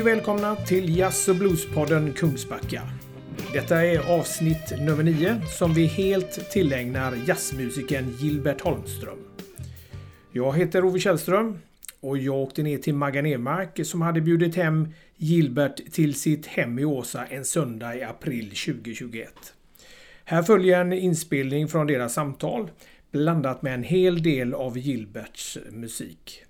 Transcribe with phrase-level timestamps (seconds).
[0.00, 2.82] Hej och välkomna till Jazz och Bluespodden Kungsbacka.
[3.52, 9.18] Detta är avsnitt nummer 9 som vi helt tillägnar jazzmusikern Gilbert Holmström.
[10.32, 11.58] Jag heter Ove Källström
[12.00, 16.78] och jag åkte ner till Maggan Emark som hade bjudit hem Gilbert till sitt hem
[16.78, 19.28] i Åsa en söndag i april 2021.
[20.24, 22.70] Här följer en inspelning från deras samtal
[23.10, 26.44] blandat med en hel del av Gilberts musik.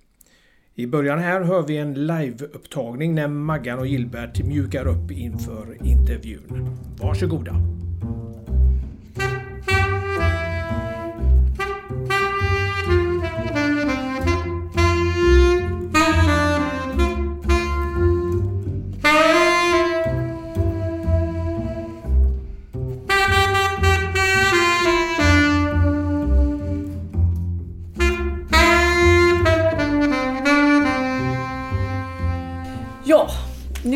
[0.75, 6.69] I början här hör vi en liveupptagning när Maggan och Gilbert mjukar upp inför intervjun.
[7.01, 7.55] Varsågoda!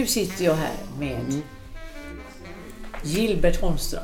[0.06, 1.42] Nu sitter jag här med
[3.04, 4.04] Gilbert Holmström.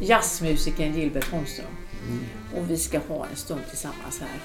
[0.00, 1.66] Jazzmusikern Gilbert Holmström.
[2.56, 4.40] Och vi ska ha en stund tillsammans här.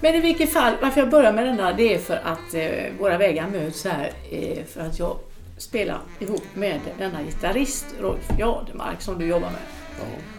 [0.00, 3.18] Men i vilket fall, varför jag börjar med denna, det är för att eh, våra
[3.18, 4.12] vägar möts här.
[4.30, 5.18] Eh, för att jag
[5.58, 9.60] spelar ihop med denna gitarrist Rolf Jardemark som du jobbar med.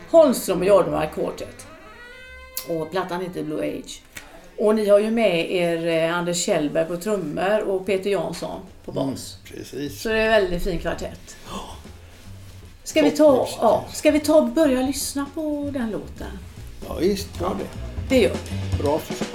[0.09, 1.67] Holmström och Jardemark Quartet.
[2.69, 4.01] Och plattan heter Blue Age.
[4.57, 8.59] Och ni har ju med er eh, Anders Kjellberg på trummor och Peter Jansson
[8.91, 9.37] på bas.
[9.43, 10.01] Precis.
[10.01, 11.37] Så det är en väldigt fin kvartett.
[12.83, 16.39] Ska vi ta, ja, ska vi ta börja lyssna på den låten?
[16.87, 17.65] Ja, visst var det.
[18.09, 18.83] Det gör vi.
[18.83, 19.29] Bra förslag.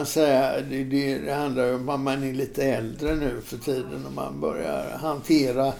[0.00, 4.06] Man säga, det, det, det handlar om att man är lite äldre nu för tiden
[4.06, 5.72] och man börjar hantera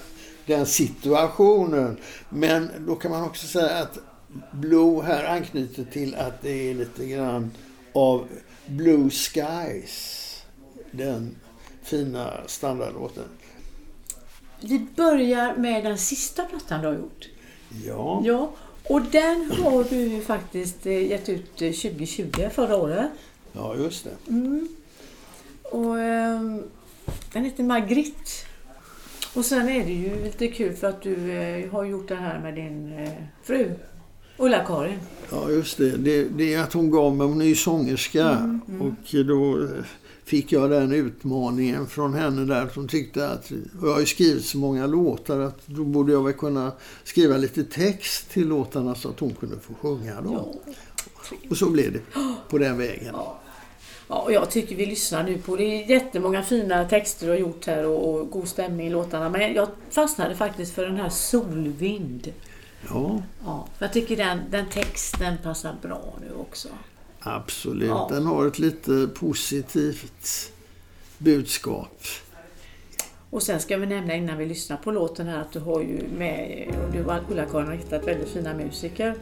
[0.47, 1.97] den situationen.
[2.29, 3.99] Men då kan man också säga att
[4.53, 7.51] Blue här anknyter till att det är lite grann
[7.93, 8.29] av
[8.67, 10.27] Blue Skies.
[10.91, 11.37] Den
[11.83, 13.25] fina standardlåten.
[14.61, 17.29] Vi börjar med den sista plattan du har gjort.
[17.87, 18.53] Ja, Ja,
[18.89, 23.11] och den har du ju faktiskt eh, gett ut eh, 2020, förra året.
[23.53, 24.31] Ja just det.
[24.31, 24.69] Mm.
[25.63, 26.63] Och ehm,
[27.33, 28.47] den heter Margrit.
[29.35, 32.41] Och sen är det ju lite kul för att du eh, har gjort det här
[32.41, 33.13] med din eh,
[33.43, 33.71] fru,
[34.37, 34.99] Ulla-Karin.
[35.31, 35.97] Ja, just det.
[35.97, 36.25] det.
[36.25, 38.59] Det är att hon gav mig en ny sångerska.
[38.81, 39.85] Och då eh,
[40.25, 42.71] fick jag den utmaningen från henne där.
[42.75, 43.53] Hon tyckte att,
[43.83, 46.73] jag har ju skrivit så många låtar, att då borde jag väl kunna
[47.05, 50.47] skriva lite text till låtarna så att hon kunde få sjunga dem.
[51.51, 52.01] Och så blev det
[52.49, 53.15] på den vägen.
[54.09, 55.63] Ja, och jag tycker vi lyssnar nu på det.
[55.65, 59.29] är jättemånga fina texter du har gjort här och, och god stämning i låtarna.
[59.29, 62.33] Men jag fastnade faktiskt för den här Solvind.
[62.89, 66.69] Ja, Ja, jag tycker den, den texten passar bra nu också.
[67.21, 67.89] absolut.
[67.89, 68.09] Ja.
[68.11, 70.53] Den har ett lite positivt
[71.19, 72.03] budskap.
[73.31, 76.01] Och sen ska vi nämna innan vi lyssnar på låten här att du har ju
[76.19, 79.15] med, du och Ulla-Karin har hittat väldigt fina musiker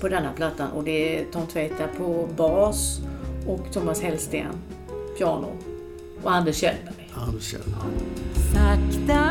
[0.00, 0.70] på denna plattan.
[0.70, 3.00] Och det är Tom Tveita på bas
[3.46, 4.52] och Thomas Hellsten
[5.18, 5.52] piano
[6.22, 7.10] och Anders Kjellberg.
[7.14, 7.54] Anders
[8.52, 9.30] Sakta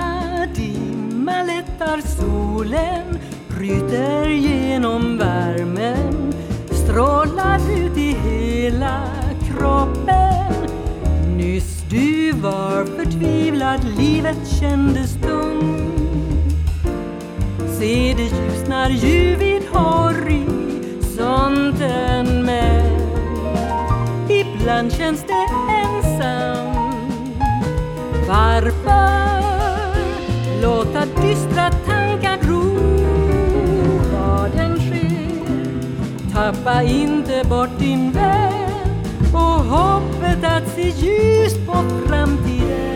[0.56, 3.20] dimma lättar solen
[3.58, 6.34] bryter genom värmen
[6.94, 9.10] strålar ut i hela
[9.48, 10.54] kroppen
[11.38, 16.03] Nyss du var förtvivlad, livet kändes tungt
[17.84, 23.02] Se det ljusnar ju vid horisonten men
[24.30, 26.74] ibland känns det ensam
[28.28, 29.44] varför
[30.62, 32.78] låta dystra tankar gro?
[34.14, 38.70] Vad än sker, tappa inte bort din vän
[39.34, 42.93] och hoppet att se ljust på framtiden.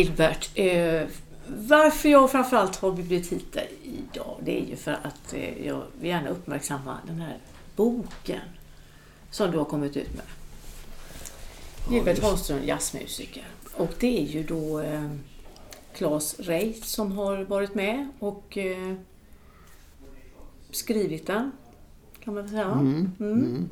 [0.00, 1.02] Gilbert, eh,
[1.46, 5.82] varför jag framförallt har bjudit hit dig idag det är ju för att eh, jag
[6.00, 7.36] vill gärna uppmärksamma den här
[7.76, 8.40] boken
[9.30, 10.24] som du har kommit ut med.
[11.90, 12.22] Gilbert just.
[12.22, 13.44] Holmström, jazzmusiker.
[13.76, 15.10] Och det är ju då eh,
[15.94, 18.94] Claes Reit som har varit med och eh,
[20.70, 21.52] skrivit den.
[22.24, 22.64] Kan man väl säga.
[22.64, 23.68] Mm, Mm.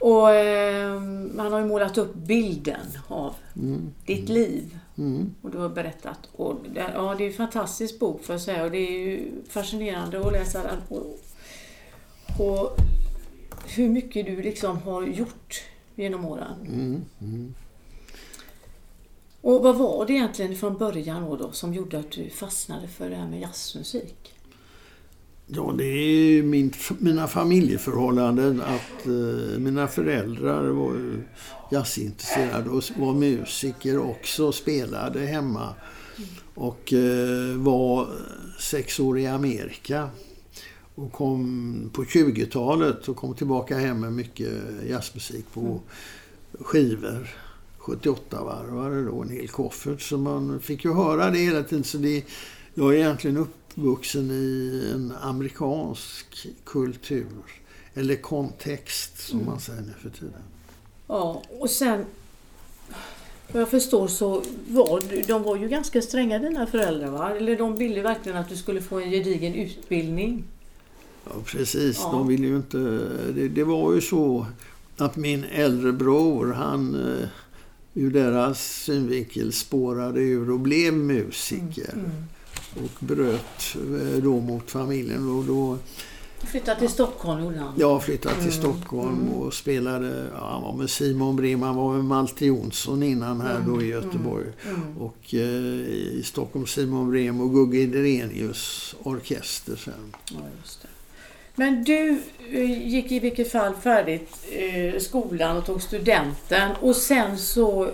[0.00, 0.92] Och eh,
[1.38, 4.78] han har ju målat upp bilden av Mm, ditt liv.
[4.98, 5.34] Mm.
[5.42, 6.18] Och du har berättat.
[6.32, 8.64] Och det, ja, det är en fantastisk bok får jag säga.
[8.64, 10.78] Och det är fascinerande att läsa den.
[10.88, 11.20] Och,
[12.38, 12.76] och
[13.66, 15.62] hur mycket du liksom har gjort
[15.94, 16.60] genom åren.
[16.66, 17.54] Mm, mm.
[19.40, 23.10] Och vad var det egentligen från början då, då som gjorde att du fastnade för
[23.10, 24.37] det här med jazzmusik?
[25.50, 28.60] Ja, det är min, mina familjeförhållanden.
[28.60, 30.96] Att eh, mina föräldrar var
[31.70, 34.52] jazzintresserade och var musiker också.
[34.52, 35.74] Spelade hemma.
[36.54, 38.08] Och eh, var
[38.60, 40.10] sex år i Amerika.
[40.94, 44.52] Och kom på 20-talet och kom tillbaka hem med mycket
[44.88, 45.80] jazzmusik på
[46.60, 47.28] skivor.
[47.78, 50.00] 78 varvare då, en hel koffert.
[50.00, 51.84] Så man fick ju höra det hela tiden.
[51.84, 52.24] Så det,
[52.74, 53.36] jag är egentligen
[53.68, 57.26] uppvuxen i en amerikansk kultur.
[57.94, 60.42] Eller kontext, som man säger nu för tiden.
[61.06, 62.04] Ja, och sen
[63.52, 67.36] vad jag förstår så var de var ju ganska stränga dina föräldrar va?
[67.36, 70.44] Eller de ville verkligen att du skulle få en gedigen utbildning.
[71.24, 71.98] Ja, precis.
[71.98, 72.10] Ja.
[72.12, 72.78] De ville ju inte...
[73.34, 74.46] Det, det var ju så
[74.96, 77.28] att min äldre bror, han eh,
[77.94, 81.92] ur deras synvinkel spårade ur och blev musiker.
[81.92, 82.10] Mm.
[82.76, 85.30] Och bröt eh, då mot familjen.
[85.38, 85.78] Och då
[86.46, 87.74] Flyttade till Stockholm gjorde han.
[87.76, 88.58] jag flyttade till Mm.
[88.60, 89.32] Stockholm Mm.
[89.32, 90.26] och spelade...
[90.34, 93.86] Ja, han var med Simon Brim, han var med Malte Jonsson innan här då i
[93.86, 94.46] Göteborg.
[94.68, 94.98] Mm.
[94.98, 100.14] Och eh, i Stockholm Simon Brem och Gugge Derenius orkester sen.
[100.30, 100.88] Ja, just det.
[101.54, 102.20] Men du
[102.52, 107.90] eh, gick i vilket fall färdigt eh, skolan och tog studenten och sen så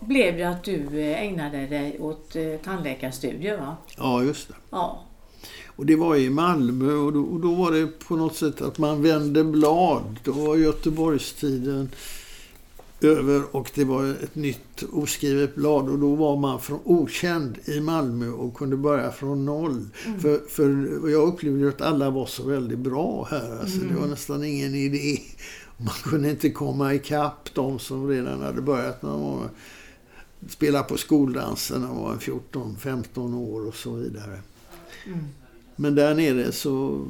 [0.00, 3.76] blev det att du eh, ägnade dig åt eh, tandläkarstudier va?
[3.96, 4.54] Ja, just det.
[4.70, 5.04] Ja.
[5.66, 8.78] Och det var i Malmö och då, och då var det på något sätt att
[8.78, 10.20] man vände blad.
[10.24, 11.88] Då var Göteborgstiden
[13.00, 17.80] över och det var ett nytt oskrivet blad och då var man från okänd i
[17.80, 19.86] Malmö och kunde börja från noll.
[20.20, 23.58] För, för jag upplevde att alla var så väldigt bra här.
[23.60, 25.18] Alltså, Det var nästan ingen idé.
[25.76, 29.48] Man kunde inte komma ikapp de som redan hade börjat de var,
[30.48, 34.40] spela på skoldansen när de var 14-15 år och så vidare.
[35.06, 35.24] Mm.
[35.76, 37.06] Men där nere så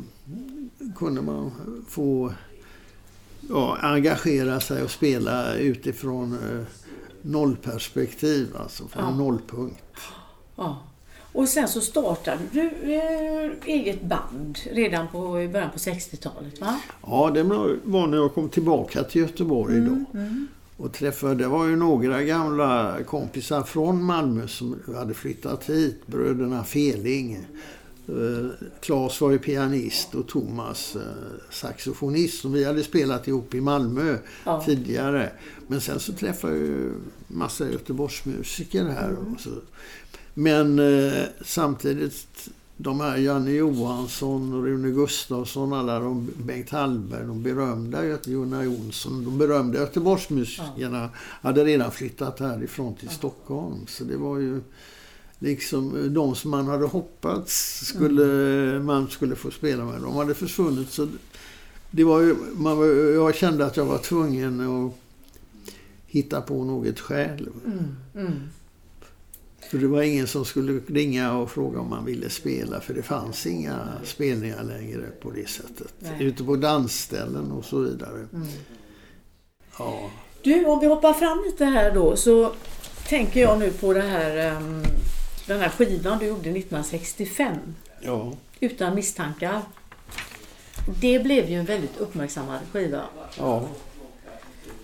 [0.96, 1.50] kunde man
[1.88, 2.32] få
[3.48, 6.64] ja, engagera sig och spela utifrån eh,
[7.22, 9.10] nollperspektiv, alltså från Ja.
[9.16, 9.82] nollpunkt.
[10.56, 10.78] ja.
[11.32, 12.60] Och sen så startade du
[12.94, 16.80] eh, eget band redan på, i början på 60-talet va?
[17.06, 20.18] Ja, det var när jag kom tillbaka till Göteborg då.
[20.18, 20.46] Mm.
[20.80, 26.06] Och träffade, det var ju några gamla kompisar från Malmö som hade flyttat hit.
[26.06, 27.34] Bröderna Feling.
[28.08, 28.46] Eh,
[28.80, 31.02] Claes var ju pianist och Thomas eh,
[31.50, 34.62] saxofonist som vi hade spelat ihop i Malmö Ja.
[34.66, 35.30] tidigare.
[35.66, 36.92] Men sen så träffade jag ju
[37.28, 39.08] massa Göteborgsmusiker här.
[39.08, 39.34] Mm.
[39.34, 39.50] Och så.
[40.34, 42.48] Men eh, samtidigt,
[42.80, 49.38] de här Janne Johansson, Rune Gustafsson, alla de, Bengt Hallberg, de berömda Gunnar Jonsson, de
[49.38, 53.86] berömda Göteborgsmusikerna hade redan flyttat härifrån till Stockholm.
[53.86, 54.60] Så det var ju
[55.38, 58.24] liksom eh, de som man hade hoppats skulle,
[58.80, 60.00] man skulle få spela med.
[60.00, 60.90] De hade försvunnit.
[60.90, 61.08] Så
[61.90, 62.78] det var ju, man,
[63.14, 64.92] jag kände att jag var tvungen att
[66.06, 67.52] hitta på något själv.
[67.66, 67.96] Mm.
[68.14, 68.40] Mm.
[69.70, 73.02] För det var ingen som skulle ringa och fråga om man ville spela för det
[73.02, 75.94] fanns inga spelningar längre på det sättet.
[75.98, 76.16] Nej.
[76.24, 78.26] Ute på dansställen och så vidare.
[78.32, 78.46] Mm.
[79.78, 80.10] Ja,
[80.42, 82.52] Du, om vi hoppar fram lite här då så
[83.08, 84.82] tänker jag nu på det här, ehm,
[85.46, 87.56] den här skivan du gjorde 1965.
[88.00, 89.62] ja, Utan misstankar.
[91.00, 93.02] Det blev ju en väldigt uppmärksammad skiva.
[93.38, 93.68] ja.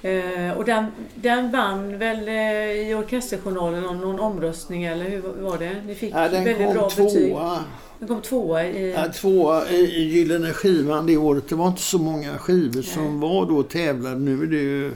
[0.05, 5.59] Eh, och den, den vann väl eh, i Orkesterjournalen någon, någon omröstning eller hur var
[5.59, 5.83] det?
[5.87, 7.31] Ni fick ja den väldigt kom bra betyg.
[7.33, 7.65] tvåa.
[7.99, 8.93] Den kom tvåa i...
[8.93, 11.49] Ja, tvåa i Gyllene skivan det året.
[11.49, 14.17] Det var inte så många skivor som var då tävlade.
[14.17, 14.93] Nu är det ju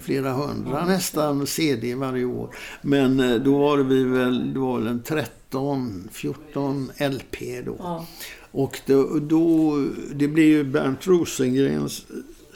[0.00, 2.54] flera hundra nästan CD varje år.
[2.82, 7.76] Men eh, då var det vi väl, det var väl en 13, 14 LP då.
[7.78, 8.06] Ja.
[8.52, 9.74] Och då, då,
[10.12, 12.06] det blev ju Bernt Rosengrens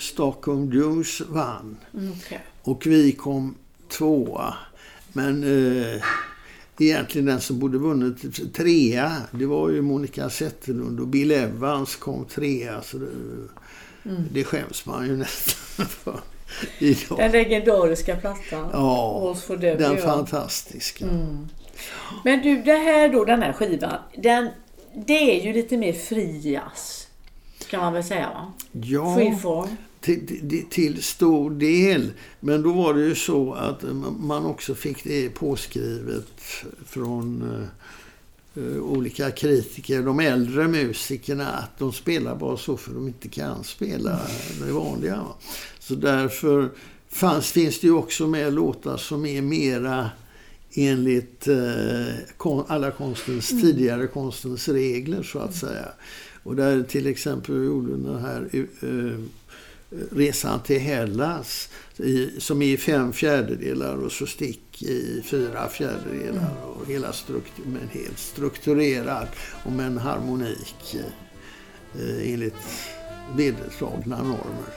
[0.04, 1.76] Stockholm Blues vann.
[1.94, 2.40] Mm, okej.
[2.62, 3.54] Och vi kom
[3.88, 4.54] tvåa.
[5.12, 6.02] Men eh,
[6.78, 12.24] egentligen den som borde vunnit trea, det var ju Monica Zetterlund och Bill Evans kom
[12.24, 12.82] trea.
[12.82, 13.08] Så det,
[14.32, 16.20] det skäms man ju nästan för
[16.78, 17.18] idag.
[17.18, 18.70] Den legendariska plattan.
[18.72, 21.06] Ja, den fantastiska.
[22.24, 23.98] Men du, det här då, den här skivan.
[24.16, 24.48] Den,
[25.06, 27.08] det är ju lite mer fri jazz.
[27.70, 28.52] Kan man väl säga va?
[28.72, 29.76] Ja, Freeform.
[30.04, 32.12] Till, till, stor del.
[32.40, 33.82] Men då var det ju så att
[34.20, 36.40] man också fick det påskrivet
[36.86, 37.42] från
[38.56, 43.64] eh, olika kritiker, de äldre musikerna, att de spelar bara så för de inte kan
[43.64, 44.20] spela
[44.60, 45.16] det vanliga.
[45.16, 45.34] va.
[45.78, 46.70] Så därför
[47.08, 50.10] fanns, finns det ju också med låtar som är mera
[50.74, 55.88] enligt eh, kon, alla konstens, tidigare konstens regler så att säga.
[56.42, 59.20] Och där till exempel gjorde den här eh,
[60.12, 66.50] resan till Hellas i, som är i fem fjärdedelar och så stick i fyra fjärdedelar
[66.64, 69.28] och hela struktur, men helt strukturerad
[69.64, 70.96] och med en harmonik
[71.94, 72.54] eh, enligt
[73.36, 74.74] vedertagna normer.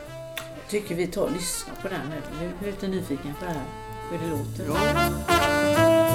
[0.69, 2.01] Tycker vi tar och lyssnar på den.
[2.41, 3.65] Jag är lite nyfiken på det här.
[4.12, 4.65] Hur det låter.
[4.67, 6.07] Ja.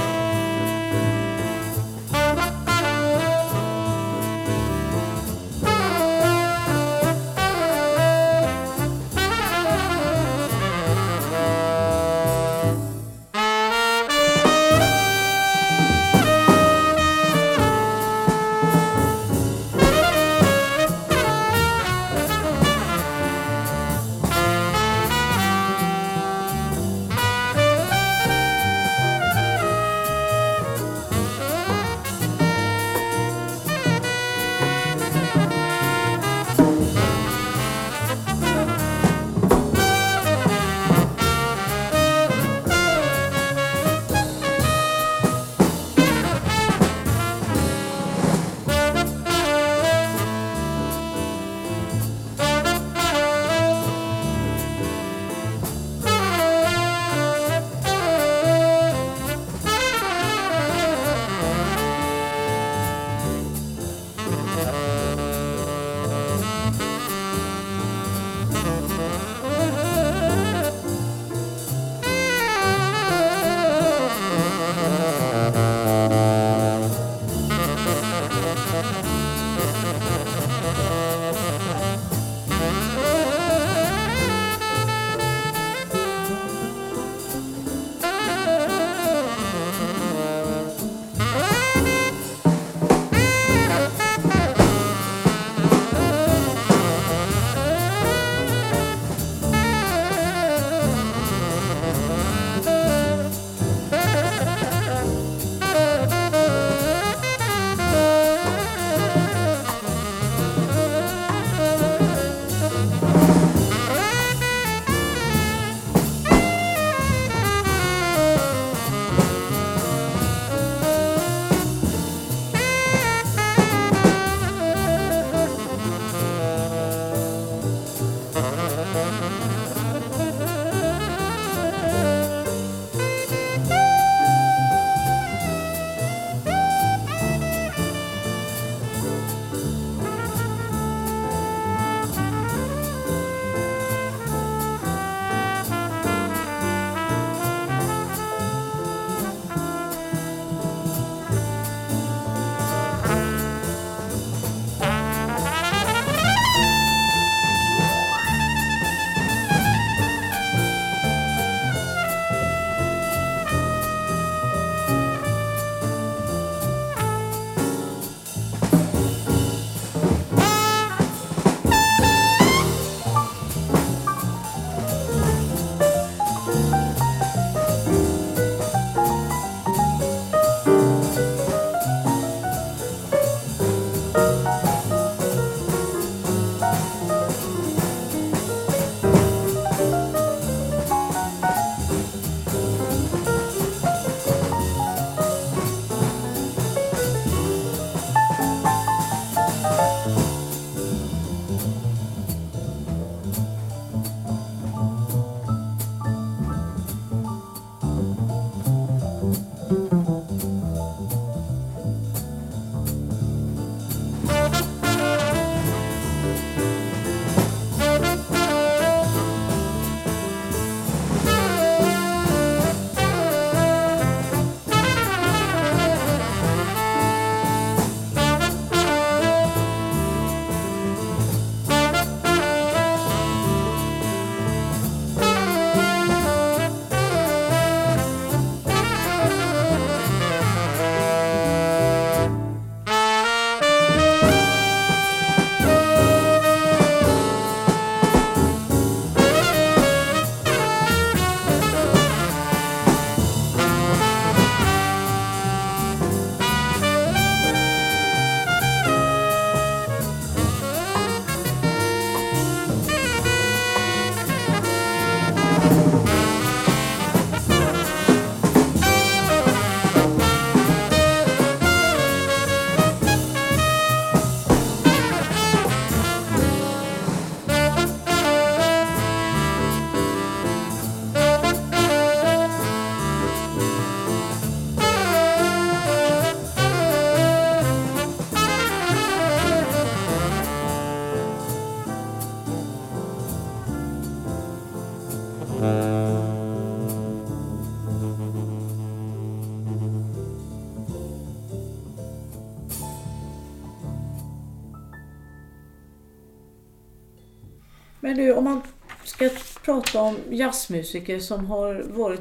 [309.92, 312.20] Prata om jazzmusiker som har varit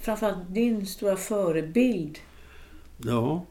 [0.00, 2.18] framförallt din stora förebild.
[2.98, 3.46] Ja,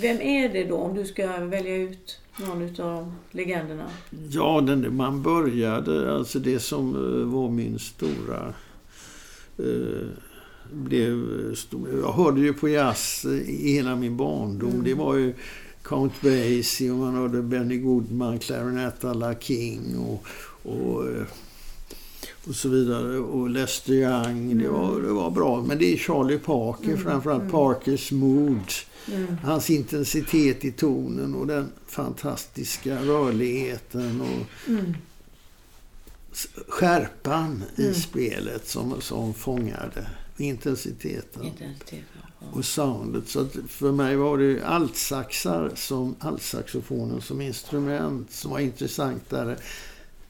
[0.00, 3.90] Vem är det då om du ska välja ut någon utav legenderna?
[4.30, 8.54] ja den, man började, alltså det som eh, var min stora...
[9.58, 10.08] Eh,
[10.72, 11.28] blev
[12.02, 14.84] jag hörde ju på jazz i hela min barndom.
[14.84, 15.34] Det var ju
[15.82, 20.26] Count Basie och man hörde Benny Goodman, Clarinet à la King och,
[20.72, 21.26] och, eh,
[22.48, 23.18] och så vidare.
[23.18, 24.58] Och Lester Young.
[24.58, 25.62] Det, var, det var bra.
[25.62, 28.60] Men det är Charlie Parker, framförallt Parkers mood.
[29.44, 34.70] Hans intensitet i tonen och den fantastiska rörligheten och
[36.32, 40.06] s- skärpan i spelet som, som fångade
[40.36, 42.04] intensiteten Identitet.
[42.52, 43.28] och soundet.
[43.28, 49.56] Så för mig var det altsaxar som altsaxofonen som instrument som var intressantare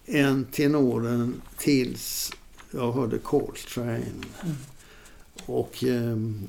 [0.08, 2.32] än tenoren tills
[2.70, 4.02] jag hörde Coltrane.
[5.46, 6.46] Och ehm,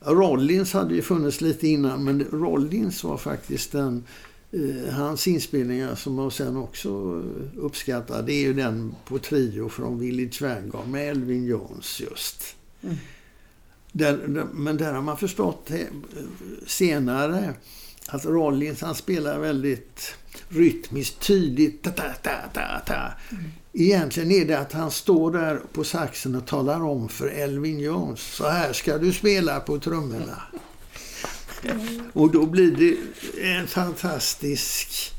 [0.00, 4.04] Rollins hade ju funnits lite innan men Rollins var faktiskt den
[4.52, 9.68] eh, hans inspelningar som jag sen också eh, uppskattar det är ju den på trio
[9.68, 12.56] från Village Vanguard med Elvin Jones just.
[13.92, 15.86] Där, där, men där har man förstått eh,
[16.66, 17.54] senare
[18.08, 20.14] att Rollins han spelar väldigt
[20.48, 21.82] rytmiskt tydligt.
[21.82, 23.12] Ta, ta, ta, ta, ta.
[23.72, 28.20] Egentligen är det att han står där på saxen och talar om för Elvin Jones.
[28.20, 30.42] Så här ska du spela på trummorna.
[32.12, 32.96] Och då blir det
[33.42, 35.12] en fantastisk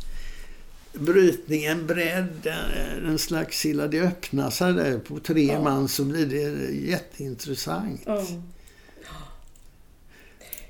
[0.94, 2.48] brytning, en bredd,
[3.06, 3.88] en slags silla.
[3.88, 8.02] Det öppnar sig där på tre man så blir det jätteintressant.
[8.06, 8.26] Ja.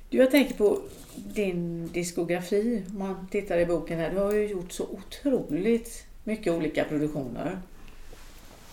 [0.10, 0.82] Du, jag tänker på
[1.15, 2.83] din diskografi.
[2.89, 4.11] Om man tittar i boken här.
[4.11, 7.59] Du har ju gjort så otroligt mycket olika produktioner.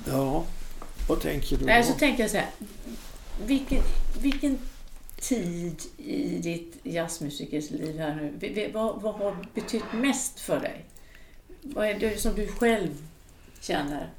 [0.06, 0.44] Ja,
[1.08, 1.98] vad tänker du Nej, så då?
[1.98, 2.50] tänker jag så här.
[3.46, 3.82] Vilken,
[4.20, 4.58] vilken
[5.20, 10.84] tid i ditt jazzmusikers liv här nu, vad, vad har betytt mest för dig?
[11.62, 13.02] Vad är det som du själv
[13.60, 14.10] känner?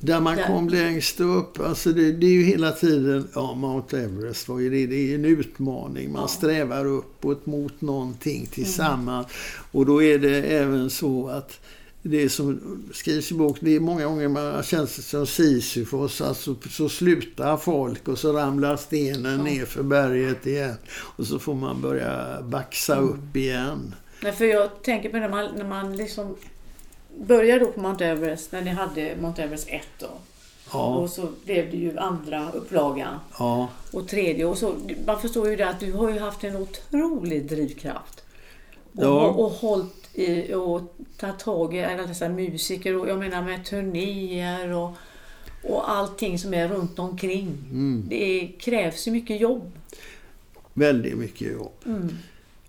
[0.00, 0.46] Där man Där.
[0.46, 4.70] kom längst upp, alltså det, det är ju hela tiden, ja Mount Everest var ju
[4.70, 6.12] det, det är ju en utmaning.
[6.12, 6.28] Man Ja.
[6.28, 9.26] strävar uppåt mot någonting tillsammans.
[9.72, 11.60] Och då är det även så att
[12.02, 12.60] det som
[12.92, 16.88] skrivs i boken, det är många gånger man har känt sig som Sisyfos, alltså så
[16.88, 20.74] slutar folk och så ramlar stenen ner för berget igen.
[21.16, 23.94] Och så får man börja baxa upp igen.
[24.22, 26.36] Nej, för jag tänker på när man, när man liksom
[27.26, 30.06] började då på Mount Everest, när ni hade Mount Everest 1 då.
[30.72, 34.44] Ja, Och så blev det ju andra upplagan ja, och tredje.
[34.44, 34.74] Och så,
[35.06, 38.24] man förstår ju det att du har ju haft en otrolig drivkraft.
[38.92, 39.28] Och, Ja.
[39.28, 40.80] och, och hållit i och
[41.16, 44.90] tagit tag i alla dessa musiker och jag menar med turnéer och,
[45.62, 47.48] och allting som är runt omkring.
[47.70, 48.04] Mm.
[48.08, 49.72] Det krävs ju mycket jobb.
[50.74, 51.72] väldigt mycket jobb.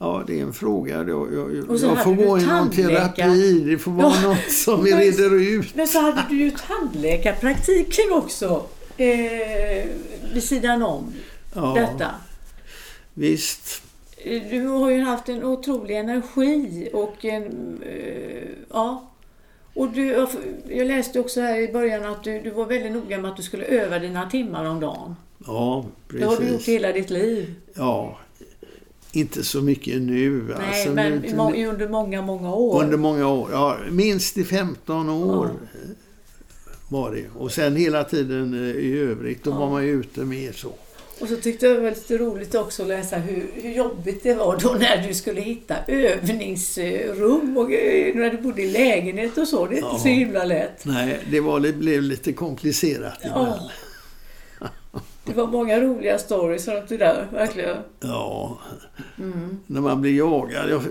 [0.01, 0.95] Ja, det är en fråga.
[0.95, 3.59] Jag, jag, jag får gå i någon terapi.
[3.59, 4.29] Det får vara Ja.
[4.29, 5.75] något som vi reder ut.
[5.75, 8.63] Men så hade du ju tandläkarpraktiken också.
[8.97, 9.85] Eh,
[10.33, 11.13] vid sidan om
[11.55, 12.07] Ja, detta.
[13.13, 13.81] visst.
[14.51, 17.79] Du har ju haft en otrolig energi och en...
[17.83, 19.05] Eh, ja.
[19.73, 20.05] Och du,
[20.69, 23.43] jag- läste också här i början att du, du var väldigt noga med att du
[23.43, 25.15] skulle öva dina timmar om dagen.
[25.47, 26.67] Ja, Det har du gjort precis.
[26.67, 27.55] hela ditt liv.
[27.73, 28.17] Ja,
[29.11, 30.43] inte så mycket nu.
[30.57, 32.83] Nej, alltså, men nu- må- under många, många år.
[32.83, 33.49] Under många år.
[33.51, 35.49] Ja, minst i 15 år
[36.89, 37.23] var det.
[37.37, 39.43] Och sen hela tiden eh, i övrigt.
[39.43, 40.71] Då var man ju ute mer så.
[41.19, 44.33] Och så tyckte jag det var lite roligt också att läsa hur, hur jobbigt det
[44.33, 49.47] var då när du skulle hitta övningsrum och grejer, när du bodde i lägenhet och
[49.47, 49.65] så.
[49.65, 49.99] Det är inte Ja.
[49.99, 50.85] så himla lätt.
[50.85, 53.47] Nej, det var, det blev lite komplicerat ibland.
[53.47, 53.69] Ja.
[55.29, 57.77] Det var många roliga stories runt det där, verkligen.
[57.99, 58.59] Ja,
[59.67, 60.69] när man blir jagad.
[60.69, 60.81] Jag,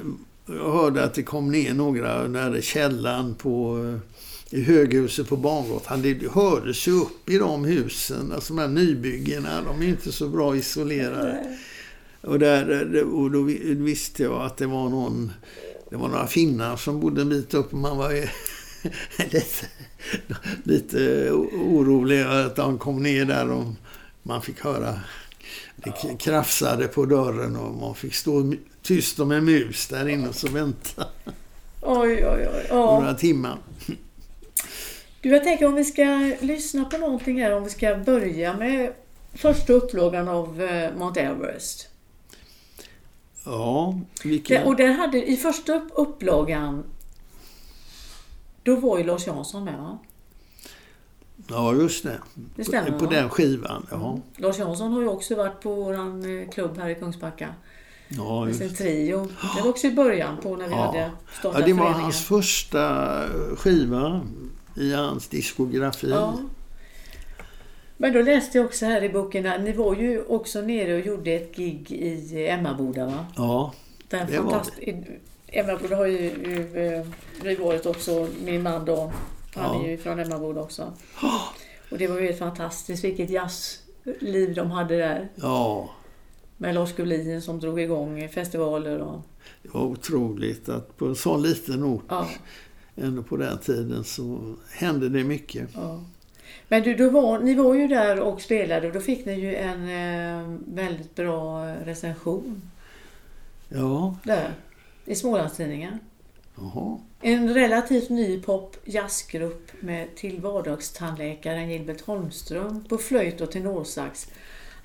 [0.47, 6.03] jag hörde att det kom ner några nära källan på eh, i höghuset på Bangatan.
[6.03, 9.63] Det hördes ju upp i de husen, alltså de här nybyggena.
[9.63, 11.57] De är inte så bra isolerade.
[12.21, 15.33] Och, där, och då visste jag att det var någon
[15.91, 18.13] det var några finnar som bodde en bit upp och man var
[19.33, 19.67] lite,
[20.63, 23.65] lite orolig att de kom ner där och
[24.29, 25.01] man fick höra
[25.77, 30.35] det krafsade på dörren och man fick stå tyst som en mus där inne och
[30.35, 31.07] så vänta
[31.83, 32.67] Oj, oj, oj.
[32.69, 33.01] Ja.
[33.01, 33.59] några timmar.
[35.21, 38.93] Du, jag tänker om vi ska lyssna på någonting här, om vi ska börja med
[39.35, 41.89] första upplagan av eh, Mount Everest.
[43.45, 44.67] Ja, vilken...
[44.67, 46.85] och där hade, i första upp- upplagan,
[48.63, 49.99] då var ju Lars Jansson med va?
[51.51, 52.19] Ja, just det.
[52.57, 54.19] Det stämmer, på, på den skivan, ja.
[54.37, 57.49] Lars Jansson har ju också varit på våran eh, klubb här i Kungsbacka.
[58.09, 59.29] Ja, Med sin trio.
[59.57, 60.87] Det var också i början på när vi Ja.
[60.87, 62.03] hade ja, startat det var föreningen.
[62.03, 63.23] hans första
[63.57, 64.21] skiva
[64.77, 66.11] i hans diskografi.
[66.11, 66.39] Ja.
[67.97, 71.07] Men då läste jag också här i boken att ni var ju också nere och
[71.07, 73.27] gjorde ett gig i Emmaboda va?
[73.37, 73.73] Ja,
[74.09, 74.73] Den Det var fantast-
[75.47, 77.07] Emmaboda har ju, ju eh,
[77.43, 79.13] vi varit också, min man då.
[79.59, 80.93] Han är ju från Emmaboda också.
[81.91, 85.29] Och det var ju helt fantastiskt vilket jazzliv de hade där.
[85.35, 85.91] ja.
[86.61, 89.21] Med Lars Gullin som drog igång festivaler och
[89.63, 92.29] Det var otroligt att på en sån liten ort, ja.
[92.97, 95.69] ändå på den tiden, så hände det mycket.
[95.75, 96.05] Ja.
[96.69, 99.55] Men du, då var, ni var ju där och spelade och då fick ni ju
[99.55, 102.71] en eh, väldigt bra recension
[103.69, 104.51] Ja, där
[105.05, 105.99] i Smålandstidningen.
[106.61, 106.99] Jaha.
[107.21, 114.29] En relativt ny pop jazzgrupp med till vardagstandläkaren Gilbert Holmström på flöjt och tenorsax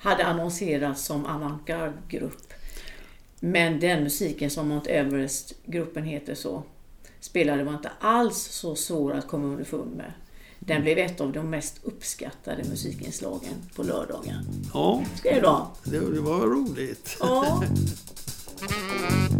[0.00, 2.52] hade annonserats som avantgardegrupp.
[3.40, 6.62] Men den musiken som Mount Everest-gruppen heter så
[7.20, 10.12] spelade var inte alls så svår att komma underfund med.
[10.58, 14.44] Den blev ett av de mest uppskattade musikinslagen på lördagen.
[14.74, 15.66] Ja, Skrev de.
[15.84, 17.16] det, det var roligt.
[17.20, 17.62] Ja.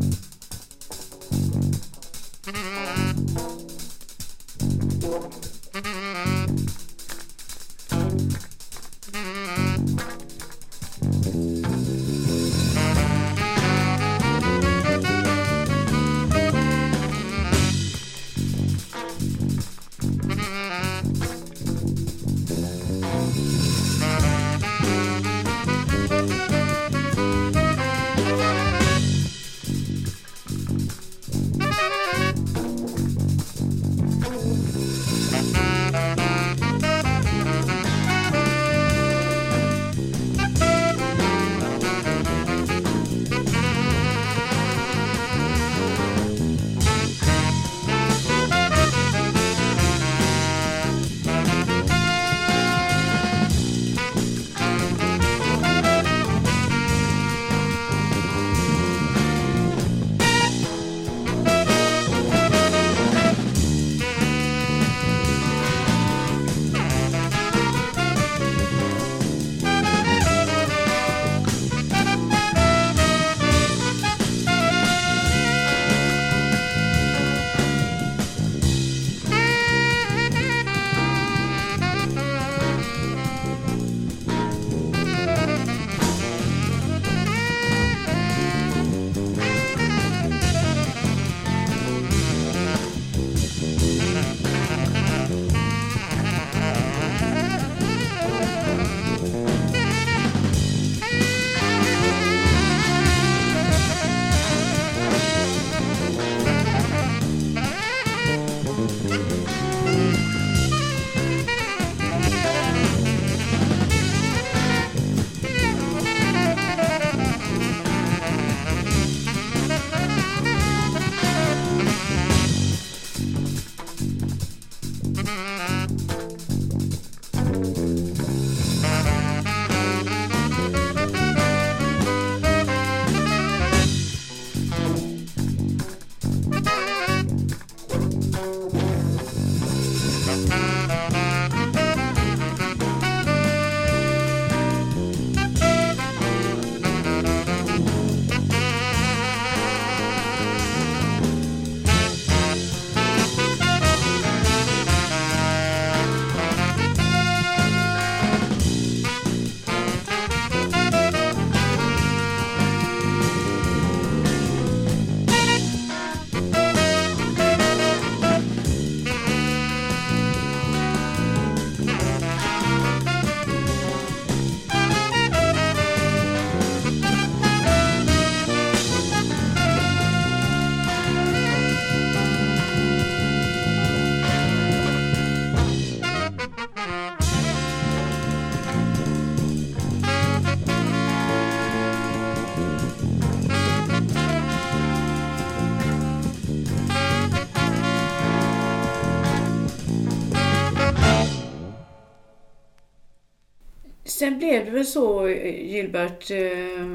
[204.74, 206.86] väl så, Gilbert, eh,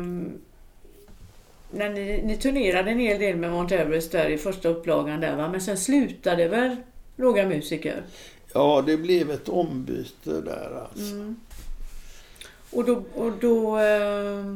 [1.72, 5.36] när ni, ni turnerade en hel del med Mount Everest där i första upplagan där
[5.36, 5.50] va?
[5.50, 6.76] Men sen slutade väl
[7.15, 8.04] några musiker?
[8.54, 11.15] Ja, det blev ett ombyte där alltså.
[11.15, 11.36] Mm.
[12.72, 14.56] Och då, och då eh,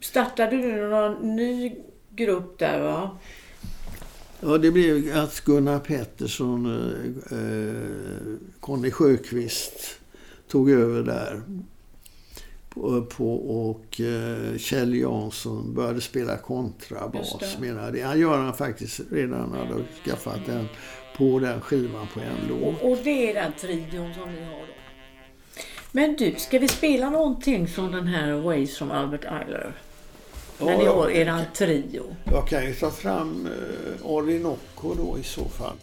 [0.00, 1.74] startade du någon ny
[2.10, 3.18] grupp där va?
[4.40, 10.01] Ja, det blev att Gunnar Pettersson, eh, eh, Conny Sjöqvist
[10.52, 11.42] tog över där.
[12.68, 17.58] På, på, och eh, Kjell Jansson började spela kontrabas.
[17.60, 18.00] Menar det.
[18.00, 20.68] Han gör han faktiskt redan hade skaffat den
[21.16, 22.82] på den skivan på en låt.
[22.82, 24.72] Och, och det är den trion som ni har då?
[25.92, 29.72] Men du, ska vi spela någonting från den här Ways from Albert Eiler?
[30.58, 32.16] När ni har eran trio.
[32.24, 35.76] Jag kan ju ta fram eh, Orinoco då i så fall.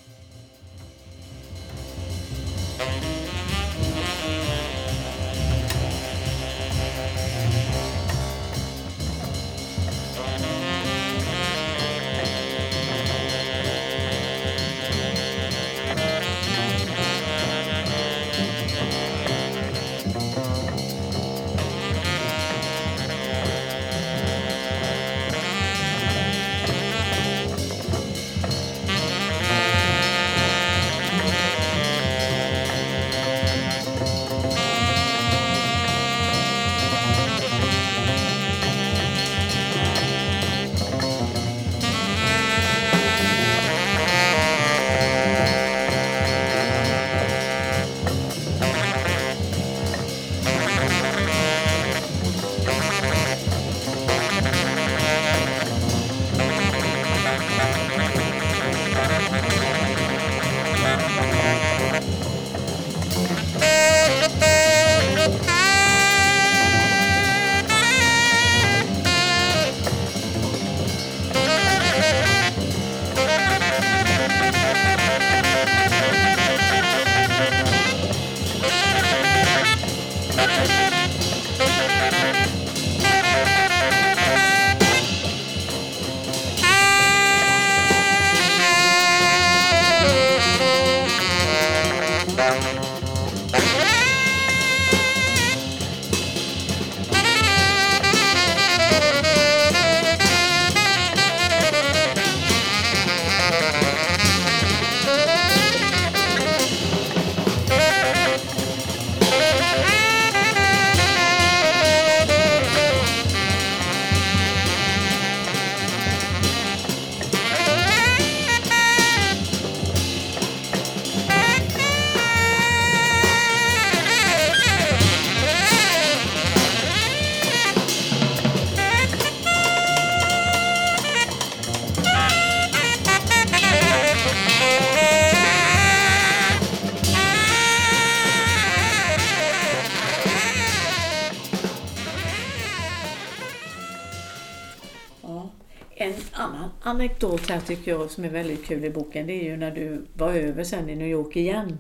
[147.00, 150.02] Anekdot här tycker jag som är väldigt kul i boken det är ju när du
[150.14, 151.78] var över sen i New York igen.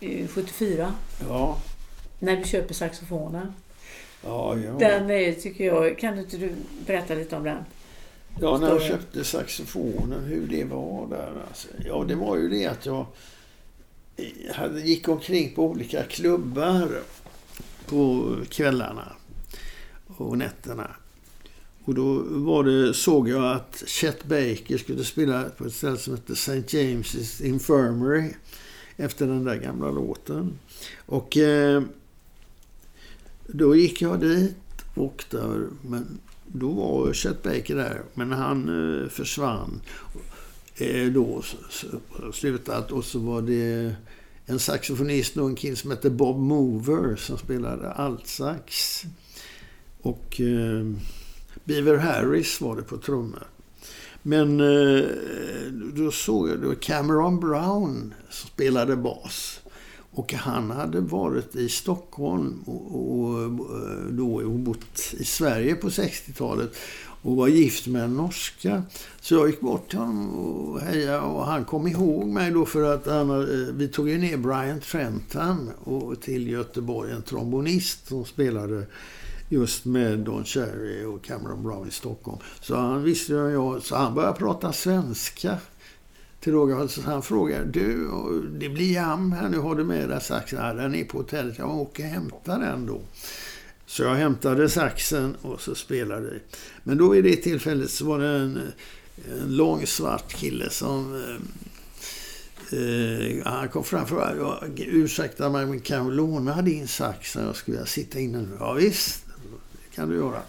[0.00, 0.94] eh, 74.
[1.28, 1.58] Ja,
[2.18, 3.52] När du köper saxofonen.
[4.24, 4.72] ja, ja.
[4.78, 6.52] Den är, tycker jag, kan inte du
[6.86, 7.64] berätta lite om den?
[8.40, 11.32] Ja, när jag köpte saxofonen, hur det var där.
[11.48, 11.68] Alltså.
[11.84, 13.06] Ja, det var ju det att jag
[14.54, 16.88] hade, gick omkring på olika klubbar
[17.88, 19.12] på kvällarna
[20.16, 20.90] och nätterna.
[21.84, 26.14] Och då var det, såg jag att Chet Baker skulle spela på ett ställe som
[26.14, 26.60] hette St.
[26.60, 28.30] James's Infirmary
[28.96, 30.58] efter den där gamla låten.
[31.06, 31.82] Och eh,
[33.46, 34.56] då gick jag dit
[34.94, 38.68] och där, men då var Chet Baker där, men han
[39.02, 39.80] eh, försvann
[40.76, 41.42] eh, då
[42.32, 43.94] slutat och så var det
[44.46, 49.02] en saxofonist och en kille som hette Bob Mover som spelade altsax.
[50.02, 50.84] Och eh,
[51.64, 53.46] Beaver Harris var det på trummor.
[54.22, 55.04] Men eh,
[55.94, 59.60] då såg jag, då Cameron Brown som spelade bas.
[60.10, 63.50] Och han hade varit i Stockholm och, och, eh,
[64.10, 66.76] då, och bott i Sverige på 60-talet
[67.22, 68.82] och var gift med en norska.
[69.20, 72.94] Så jag gick bort till honom och hejade och han kom ihåg mig då för
[72.94, 78.24] att han, eh, vi tog ju ner Brian Trenton och till Göteborg, en trombonist som
[78.24, 78.86] spelade
[79.48, 82.38] just med Don Cherry och Cameron Brown i Stockholm.
[82.60, 85.58] Så han visste ju jag, så han började prata svenska
[86.40, 88.10] till råga så han frågade du,
[88.58, 90.58] det blir jam här nu, har du med dig saxen?
[90.58, 93.00] Ja, den är på hotellet, jag åker och hämtar den då.
[93.86, 96.38] Så jag hämtade saxen och så spelade vi.
[96.82, 98.60] Men då i det tillfället så var det en,
[99.40, 105.80] en lång svart kille som eh, eh han kom fram och frågade, ursäkta mig, men
[105.80, 108.48] kan jag låna din sax när jag skulle sitta inne?
[108.58, 109.23] Ja, visst,
[109.94, 110.42] kan du göra.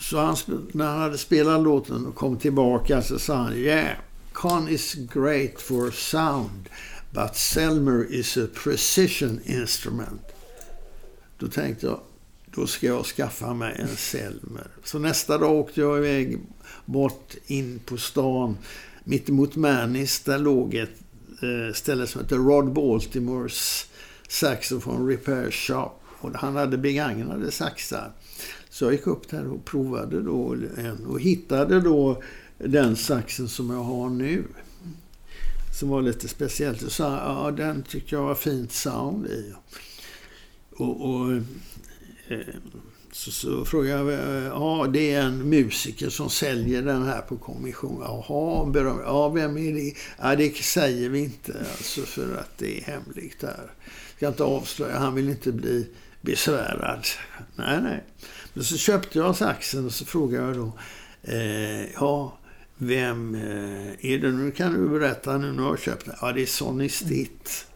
[0.00, 0.36] Så han,
[0.72, 3.96] när han hade spelat låten och kom tillbaka så sa han Yeah,
[4.32, 6.68] Con is great for sound
[7.10, 10.22] but Selmer is a precision instrument.
[11.38, 12.00] Då tänkte jag,
[12.54, 14.66] då ska jag skaffa mig en Selmer.
[14.84, 16.38] Så nästa dag åkte jag iväg
[16.84, 18.58] bort in på stan
[19.04, 20.20] mittemot Manis.
[20.20, 21.00] Där låg ett
[21.42, 23.86] eh, ställe som heter Rod Baltimores
[24.28, 25.90] Saxophone Repair Shop.
[26.20, 28.12] Och han hade begagnade saxar.
[28.72, 32.22] Så jag gick upp där och provade då en och hittade då
[32.58, 34.44] den saxen som jag har nu.
[35.78, 36.80] Som var lite speciellt.
[36.80, 39.52] Så sa, ja den tyckte jag var fint sound i.
[40.70, 41.32] Och, och
[42.28, 42.40] eh,
[43.12, 47.36] så, så frågade jag, eh, ja det är en musiker som säljer den här på
[47.36, 48.02] kommission.
[48.04, 49.00] Jaha, beröm.
[49.04, 49.94] Ja, vem är det?
[50.18, 53.70] Ja, det säger vi inte alltså för att det är hemligt där.
[54.16, 55.88] Ska inte avslöja, han vill inte bli
[56.20, 57.06] besvärad.
[57.56, 58.04] Nej, nej.
[58.54, 60.72] Men så köpte jag saxen och så frågade jag då,
[61.22, 62.38] eh, ja,
[62.76, 64.32] vem eh, är det?
[64.32, 66.14] Nu kan du berätta nu när jag köpt den.
[66.20, 67.66] Ja, det är Sonny Stitt.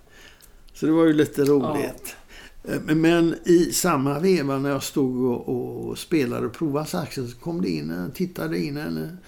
[0.72, 2.16] Så det var ju lite roligt.
[2.62, 2.74] Ja.
[2.74, 7.36] Eh, men i samma veva när jag stod och, och spelade och provade saxen så
[7.36, 9.18] kom det in, tittade in en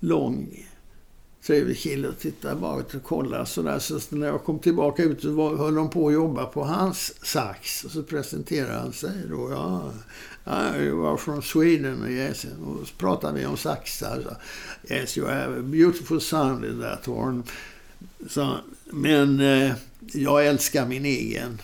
[0.00, 0.66] lång
[1.46, 3.78] trevlig kille och tittade bakåt och kollade sådär.
[3.78, 7.84] Så när jag kom tillbaka ut så höll de på att jobba på hans sax.
[7.84, 9.50] Och så presenterade han sig då.
[9.50, 9.92] Ja,
[10.76, 12.10] I was from Sweden.
[12.10, 12.44] Yes.
[12.44, 14.22] Och så pratade vi om saxar.
[14.22, 17.42] Så, yes, you have a beautiful sound in that horn.
[18.28, 19.72] Så, men eh,
[20.12, 21.60] jag älskar min egen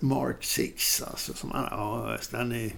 [0.00, 1.02] Mark 6.
[1.02, 2.72] Alltså, som han, ja, den är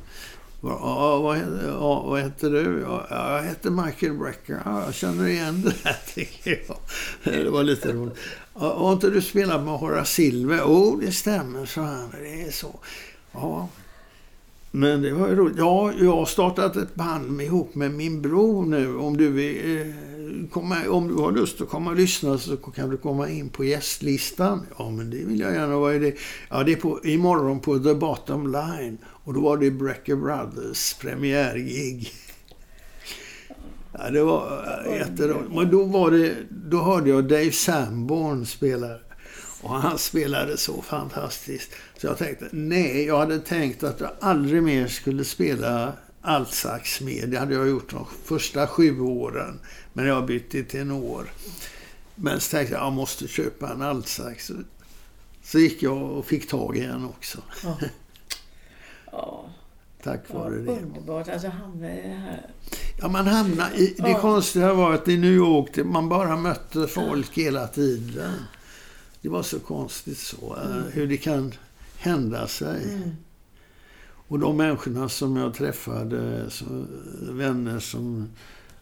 [0.65, 2.81] Ja, vad, heter, ja, vad heter du?
[2.81, 4.63] Ja, jag heter Michael Brecker.
[4.65, 6.77] Ja, jag känner igen det här, tycker jag.
[7.25, 8.19] Det var lite roligt.
[8.55, 10.59] Ja, har inte du spelat med Horace Silver?
[10.61, 12.11] Jo, oh, det stämmer, så han.
[12.21, 12.81] Det är så.
[13.33, 13.69] Ja.
[14.71, 15.57] Men det var ju roligt.
[15.59, 18.97] Ja, jag har startat ett band ihop med min bror nu.
[18.97, 19.87] Om du, vill, eh,
[20.51, 23.65] komma, om du har lust att komma och lyssna så kan du komma in på
[23.65, 24.67] gästlistan.
[24.79, 25.77] Ja, men det vill jag gärna.
[25.77, 26.15] Vad är det?
[26.49, 28.99] Ja, det är på, imorgon på The Bottom Line.
[29.25, 32.13] Och då var det Brecker Brothers premiärgig.
[33.93, 35.55] Ja, det var jätteroligt.
[35.55, 38.99] Men då, var det, då hörde jag Dave Sanborn spela.
[39.63, 41.71] Och han spelade så fantastiskt.
[41.97, 45.93] Så jag tänkte, nej, jag hade tänkt att jag aldrig mer skulle spela
[46.23, 47.27] altsax mer.
[47.27, 49.61] Det hade jag gjort de första sju åren.
[49.93, 51.31] Men jag bytte till tenor.
[52.15, 54.53] Men så tänkte jag, jag måste köpa en altsax.
[55.43, 57.39] Så gick jag och fick tag i en också.
[57.63, 57.79] Ja.
[59.13, 59.45] Ja.
[60.03, 60.81] Tack vare ja, det.
[60.81, 61.29] Underbart.
[61.29, 62.47] Alltså hamna i det här.
[62.99, 63.95] Ja, man hamnar i...
[63.99, 64.21] Det ja.
[64.21, 68.33] konstiga var att i New York, man bara mötte folk hela tiden.
[69.21, 70.57] Det var så konstigt så.
[70.57, 70.93] Eh, mm.
[70.93, 71.55] Hur det kan
[71.99, 72.85] hända sig.
[72.85, 73.17] Mm.
[74.29, 76.65] Och de människorna som jag träffade, så,
[77.21, 78.29] vänner som...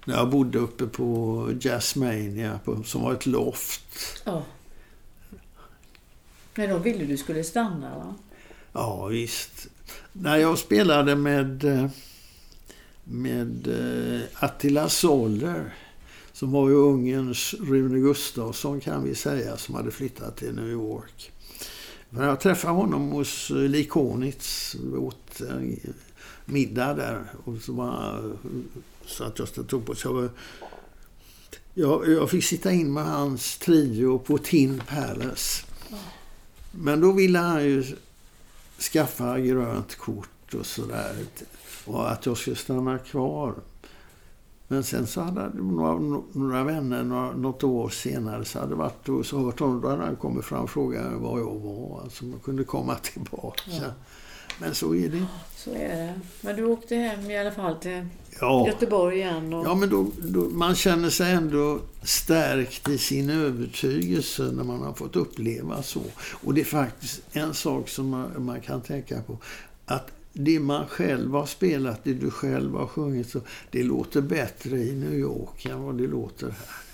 [0.04, 4.22] När jag bodde uppe på Jazzmania, på, som var ett loft.
[4.24, 4.42] Ja.
[6.54, 8.14] Men de ville du skulle stanna, va?
[8.72, 9.66] Ja, visst.
[10.12, 11.86] När jag spelade med, eh,
[13.04, 15.74] med eh, Attila Soller,
[16.32, 21.32] som var ju Ungerns Rune Gustafsson kan vi säga, som hade flyttat till New York.
[22.10, 25.42] Men jag träffade honom hos Likonitz, åt
[26.44, 27.24] middag där.
[27.44, 28.32] Och så, var,
[29.06, 30.28] så att jag tog på så
[31.74, 35.66] jag, jag fick sitta in med hans trio på Tin Palace.
[36.72, 37.84] Men då ville han ju
[38.80, 41.14] skaffa grönt kort och sådär.
[41.84, 43.54] Och att jag skulle stanna kvar.
[44.68, 49.26] Men sen så hade några, några vänner några, något år senare så hade varit och
[49.26, 49.80] så hört honom.
[49.80, 52.00] Då hade han kommit fram och frågat var jag var.
[52.02, 53.70] Alltså man kunde komma tillbaka.
[53.70, 53.90] Ja.
[54.60, 55.26] Men så är det.
[55.56, 56.14] Så är det.
[56.40, 58.06] Men du åkte hem i alla fall till
[58.40, 58.66] ja.
[58.66, 59.54] Göteborg igen?
[59.54, 59.66] Och...
[59.66, 64.92] Ja, men då, då, man känner sig ändå stärkt i sin övertygelse när man har
[64.92, 66.02] fått uppleva så.
[66.30, 69.38] Och det är faktiskt en sak som man, man kan tänka på.
[69.86, 73.40] Att det man själv har spelat, det du själv har sjungit, så
[73.70, 76.89] det låter bättre i New York än vad det låter här.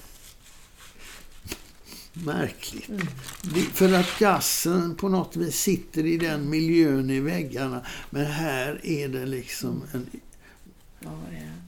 [2.24, 2.88] Märkligt.
[2.88, 3.06] Mm.
[3.72, 7.80] För att jazzen på något vis sitter i den miljön i väggarna.
[8.10, 10.06] Men här är det liksom en,
[11.00, 11.10] ja,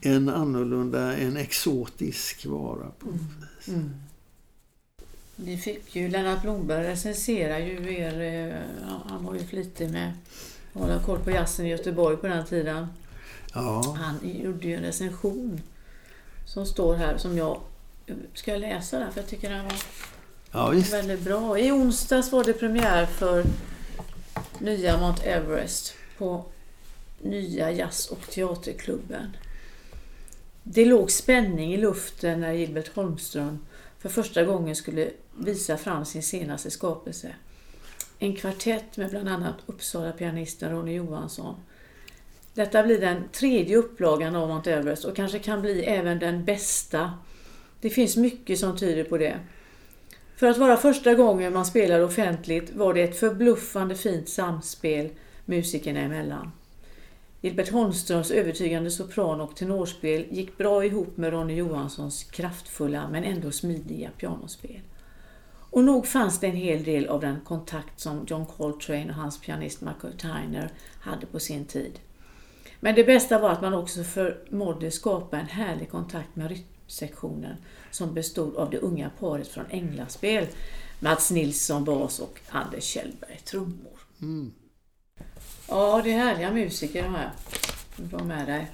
[0.01, 3.45] en annorlunda, en exotisk vara på något mm.
[3.57, 3.67] vis.
[3.67, 3.93] Mm.
[5.35, 10.13] Vi fick ju, Lennart Blomberg recenserar ju er, eh, han var ju flitig med
[10.73, 12.87] att hålla koll på jazzen i Göteborg på den tiden.
[13.53, 15.61] Ja, Han gjorde ju en recension
[16.45, 17.59] som står här som jag
[18.33, 19.73] ska jag läsa den för jag tycker den var
[20.51, 20.93] ja visst.
[20.93, 21.59] väldigt bra.
[21.59, 23.43] I onsdags var det premiär för
[24.59, 26.45] nya Mount Everest på
[27.21, 29.37] nya jazz och teaterklubben.
[30.63, 33.59] Det låg spänning i luften när Gilbert Holmström
[33.99, 37.35] för första gången skulle visa fram sin senaste skapelse.
[38.19, 41.55] En kvartett med bland annat Uppsala-pianisten Ronny Johansson.
[42.53, 47.13] Detta blir den tredje upplagan av Mount Everest och kanske kan bli även den bästa.
[47.81, 49.39] Det finns mycket som tyder på det.
[50.39, 55.09] För att vara första gången man spelade offentligt var det ett förbluffande fint samspel
[55.45, 56.51] musikerna emellan.
[57.41, 63.51] Gilbert Holmströms övertygande sopran och tenorspel gick bra ihop med Ronny Johanssons kraftfulla men ändå
[63.51, 64.81] smidiga pianospel.
[65.69, 69.41] Och nog fanns det en hel del av den kontakt som John Coltrane och hans
[69.41, 70.69] pianist Michael Tyner
[71.01, 71.99] hade på sin tid.
[72.79, 77.55] Men det bästa var att man också förmådde skapa en härlig kontakt med rytmsektionen
[77.91, 80.47] som bestod av det unga paret från Änglaspel,
[80.99, 83.99] Mats Nilsson bas och Anders Kjellberg trummor.
[84.21, 84.51] Mm.
[85.67, 87.31] Ja, det är härliga musiker de här.
[87.97, 88.71] De med dig.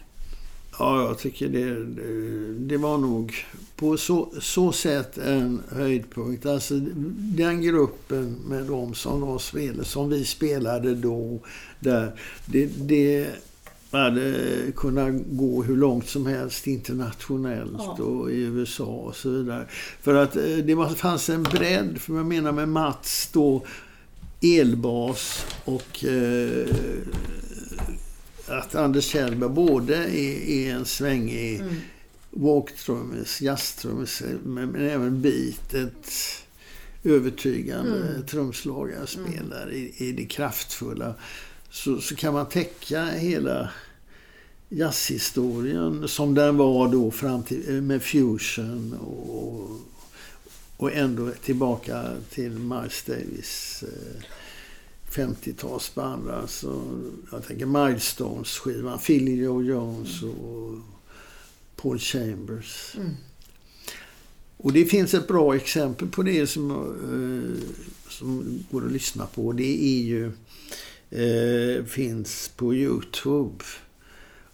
[0.79, 3.33] Ja, jag tycker det, det, det var nog
[3.75, 6.45] på så, så sätt en höjdpunkt.
[6.45, 6.73] Alltså
[7.17, 11.39] den gruppen med de som, de spelade, som vi spelade då,
[11.79, 13.27] där, det, det
[13.97, 18.03] hade kunnat gå hur långt som helst internationellt Ja.
[18.03, 19.65] och i USA och så vidare.
[20.01, 23.65] För att eh, det fanns en bredd, för jag menar med Mats då,
[24.41, 26.67] elbas och eh,
[28.47, 31.75] att Anders Kjellberg både är, är en svängig Mm.
[32.29, 35.73] walktrummis, jazztrummis, men, men även beat.
[35.73, 36.11] Ett
[37.03, 38.25] övertygande Mm.
[38.25, 41.13] trumslagarspelare i, i det kraftfulla.
[41.69, 43.69] Så, så kan man täcka hela
[44.69, 49.79] jazzhistorien som den var då fram till, med fusion och,
[50.77, 54.23] och ändå tillbaka till Miles Davis eh,
[55.11, 56.31] 50-talsband.
[56.31, 56.83] Alltså,
[57.31, 60.79] jag tänker Milestones-skivan, Philly Joe Jones och
[61.75, 62.95] Paul Chambers.
[62.95, 63.09] Mm.
[64.57, 67.63] Och det finns ett bra exempel på det som, eh,
[68.09, 69.51] som går att lyssna på.
[69.51, 70.31] Det är ju
[71.09, 73.63] eh, finns på Youtube.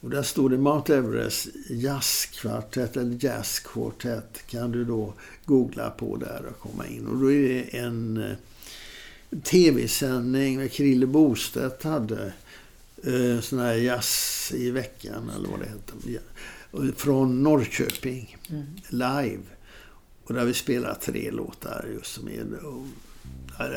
[0.02, 5.14] Och där står det Mount Everest jazzkvartett eller jazzkvartett kan du då
[5.46, 7.08] googla på där och komma in.
[7.08, 8.38] Och då är det en eh,
[9.44, 12.34] tv-sändning med Krille Bostedt hade.
[13.04, 16.20] Eh, sån här jazz i veckan eller vad det.
[16.72, 18.38] Och Från Norrköping.
[18.50, 18.66] Mm.
[18.90, 19.44] Live.
[20.24, 22.66] Och där vi spelar tre låtar just som är...
[22.66, 22.86] Och,
[23.60, 23.70] ja,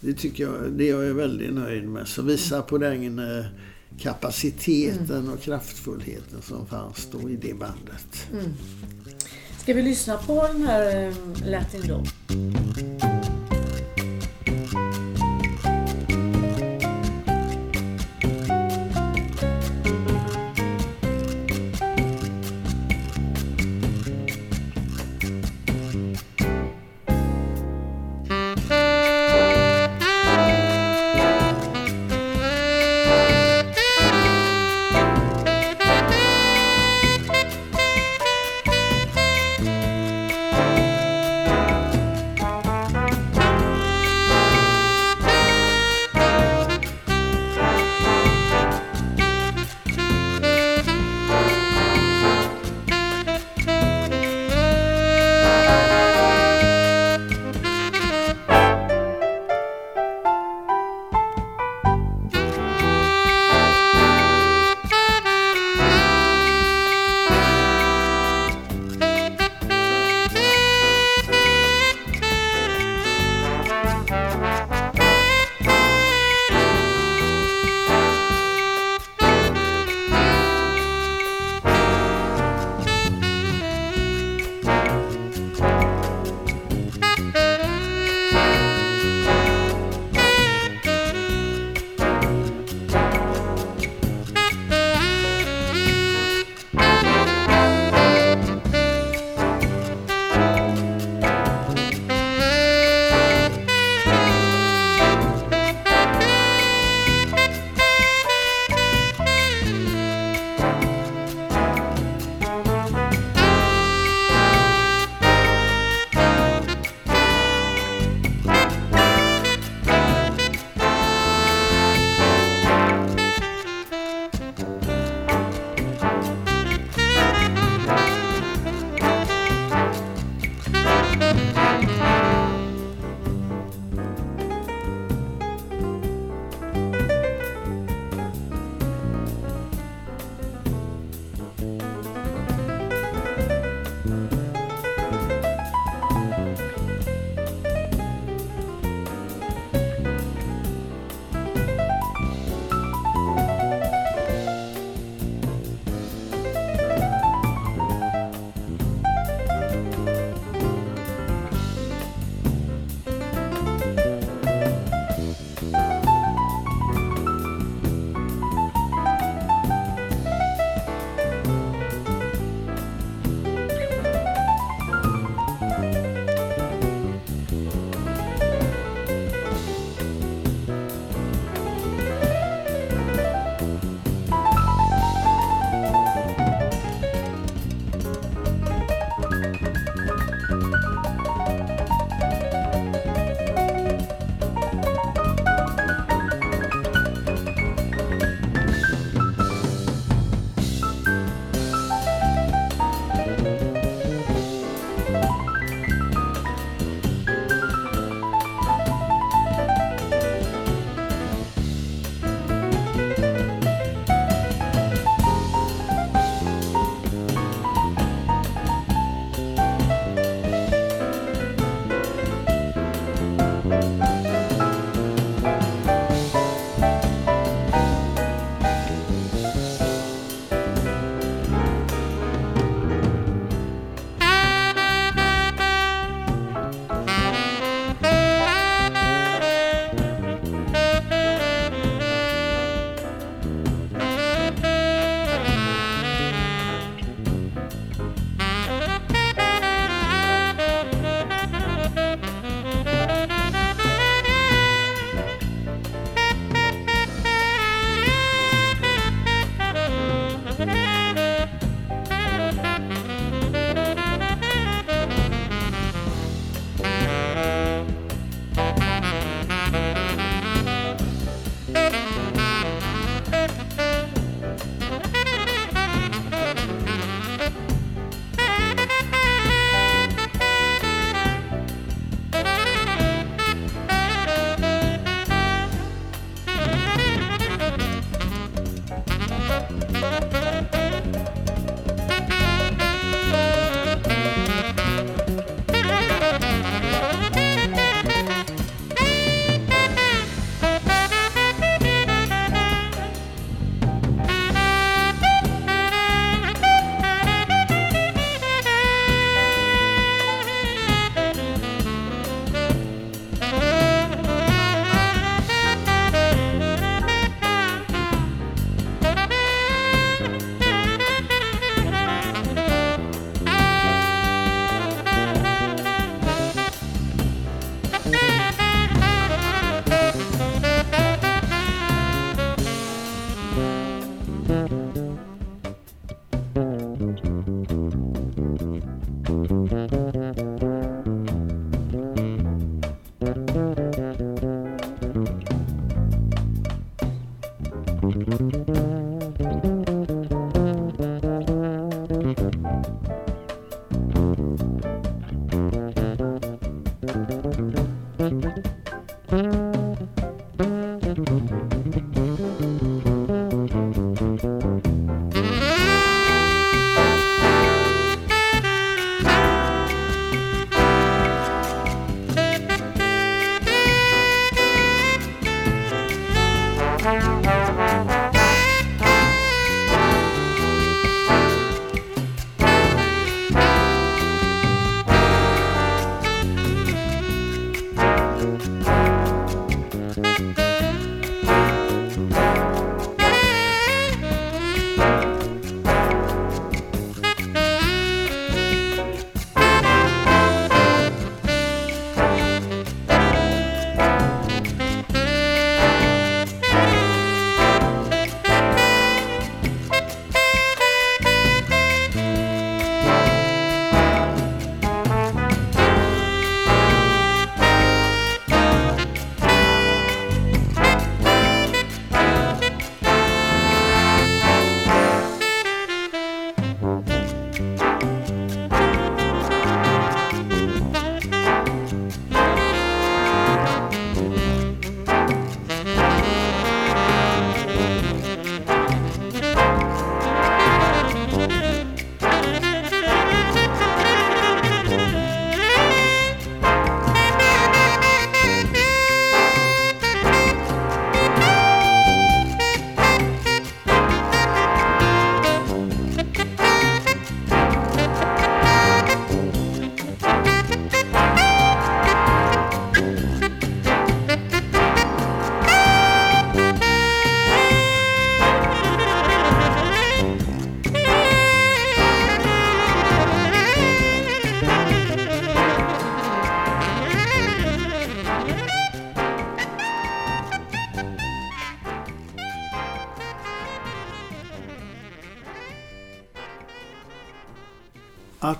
[0.00, 2.08] det, tycker jag, det är jag väldigt nöjd med.
[2.08, 3.18] Så visar på den
[3.98, 8.28] kapaciteten kapaciteten och kraftfullheten som fanns då i det bandet.
[8.32, 8.54] Mm.
[9.62, 11.14] Ska vi lyssna på den här eh,
[11.50, 12.04] Latin då?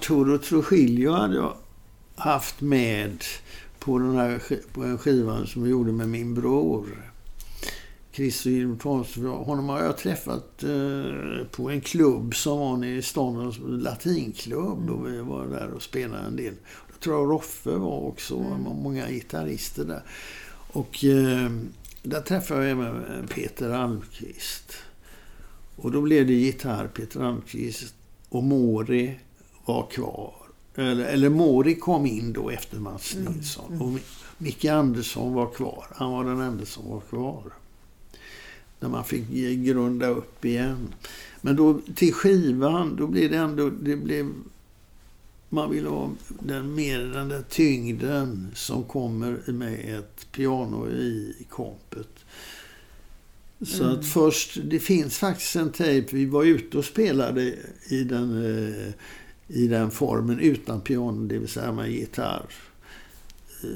[0.08, 1.56] Arturo Trujillo hade jag
[2.16, 3.24] haft med
[3.78, 4.40] på den här
[4.72, 7.12] på en skivan som jag gjorde med min bror.
[8.12, 13.78] Christer Honom har jag träffat eh, på en klubb som var nere i stan, en
[13.78, 14.90] latinklubb.
[14.90, 16.54] Och vi var där och spelade en del.
[16.92, 18.62] Jag tror Roffe var också, mm.
[18.62, 20.02] många gitarrister där.
[20.72, 21.50] Och eh,
[22.02, 24.72] där träffade jag även Peter Almqvist.
[25.76, 27.94] Och då blev det gitarr, Peter Almqvist
[28.28, 29.18] och Mori
[29.68, 30.34] var kvar.
[30.74, 33.72] Eller, eller Mori kom in då efter Mats mm, Nilsson.
[33.72, 33.82] Mm.
[33.82, 34.00] Och
[34.38, 35.86] Micke Andersson var kvar.
[35.90, 37.42] Han var den enda som var kvar.
[38.80, 39.28] När man fick
[39.64, 40.94] grunda upp igen.
[41.40, 43.70] Men då till skivan, då blev det ändå...
[43.70, 44.30] Det blev,
[45.48, 46.10] man vill ha
[46.40, 52.08] den, mer den där tyngden som kommer med ett piano i kompet.
[53.66, 53.98] Så mm.
[53.98, 57.54] att först, det finns faktiskt en tejp, vi var ute och spelade
[57.88, 58.92] i den, eh,
[59.48, 62.46] i den formen utan piano, det vill säga med gitarr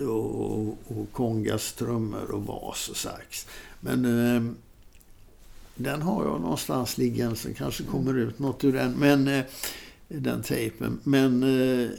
[0.08, 3.46] och, och kongas, trummor och bas och sax.
[3.80, 4.52] Men eh,
[5.74, 8.92] den har jag någonstans liggande så kanske kommer ut något ur den.
[8.92, 9.44] Men eh,
[10.08, 11.00] den tejpen.
[11.04, 11.90] Men eh,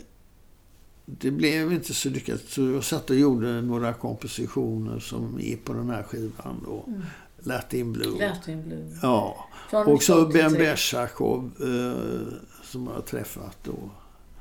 [1.05, 2.41] det blev inte så lyckat.
[2.47, 6.65] Så jag satt och gjorde några kompositioner som är på den här skivan.
[6.65, 6.85] Då.
[6.87, 7.01] Mm.
[7.39, 8.29] Latin Blue.
[8.29, 8.97] Latin Blue.
[9.01, 9.49] Ja.
[9.71, 12.33] och så Ben Besjakov eh,
[12.73, 13.89] som jag har träffat då.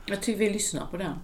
[0.07, 1.19] Jag tycker vi lyssnar på den.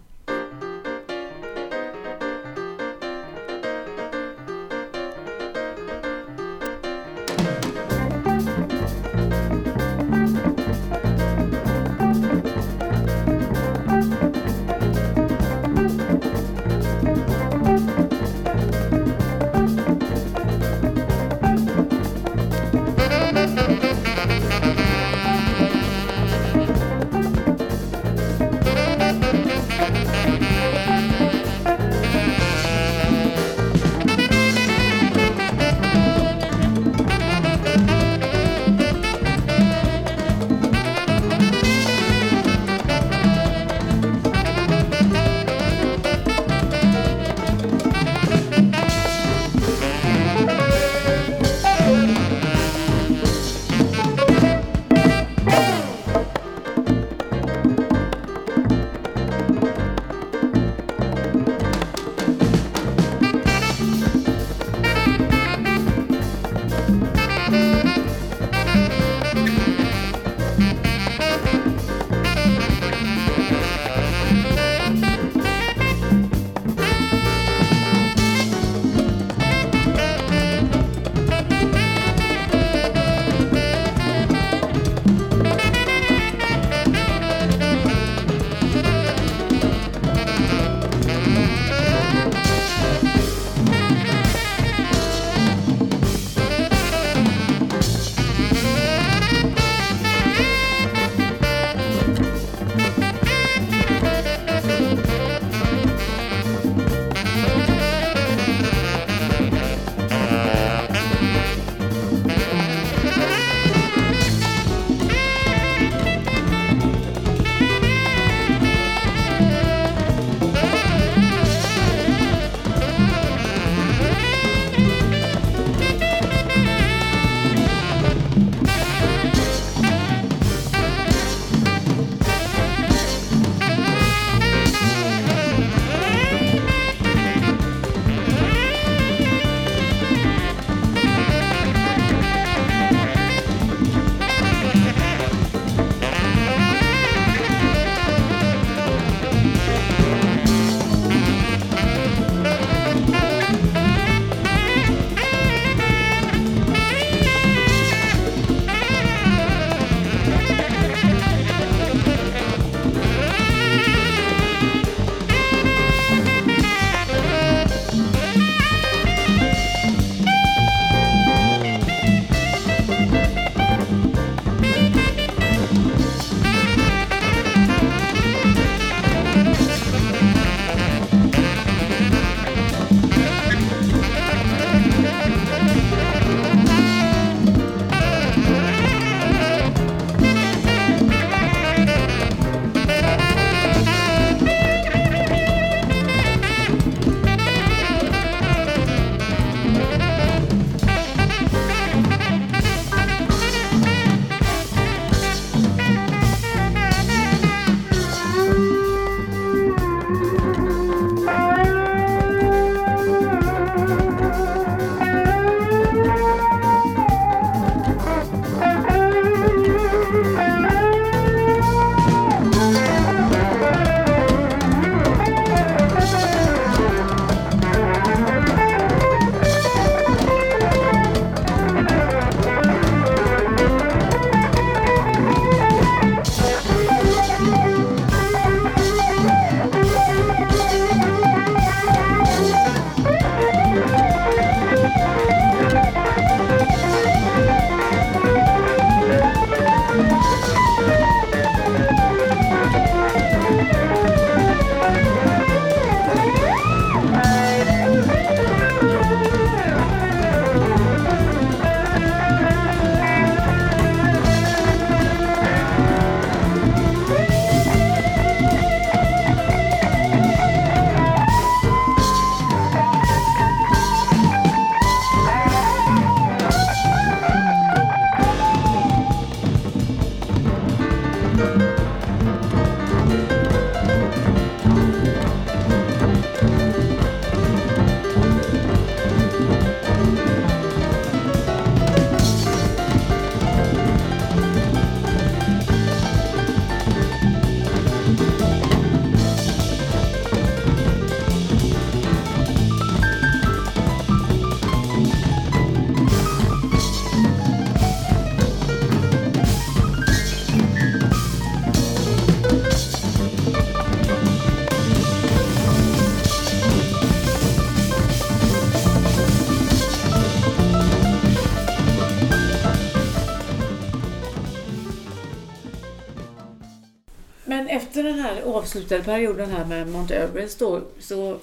[328.29, 331.39] Här avslutade perioden här med Mount Everest då, så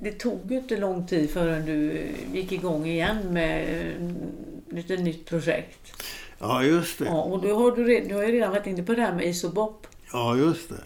[0.00, 5.26] det tog ju inte lång tid förrän du gick igång igen med eh, lite nytt
[5.26, 6.02] projekt.
[6.38, 7.04] Ja, just det.
[7.04, 9.26] Ja, och då har du, du har ju redan varit inne på det här med
[9.26, 9.86] isobop.
[10.12, 10.82] Ja, just det.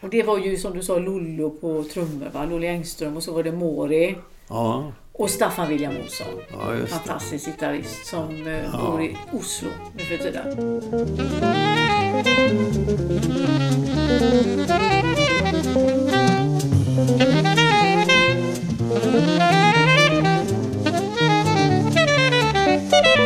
[0.00, 2.66] Och det var ju som du sa Lollo på trummor, va?
[2.66, 4.16] Engström och så var det Mori
[4.48, 6.26] Ja, och Staffan William Olsson.
[6.52, 8.78] Ja, fantastisk gitarrist som eh, ja.
[8.78, 10.58] bor i Oslo nu för tiden.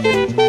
[0.05, 0.44] Mm.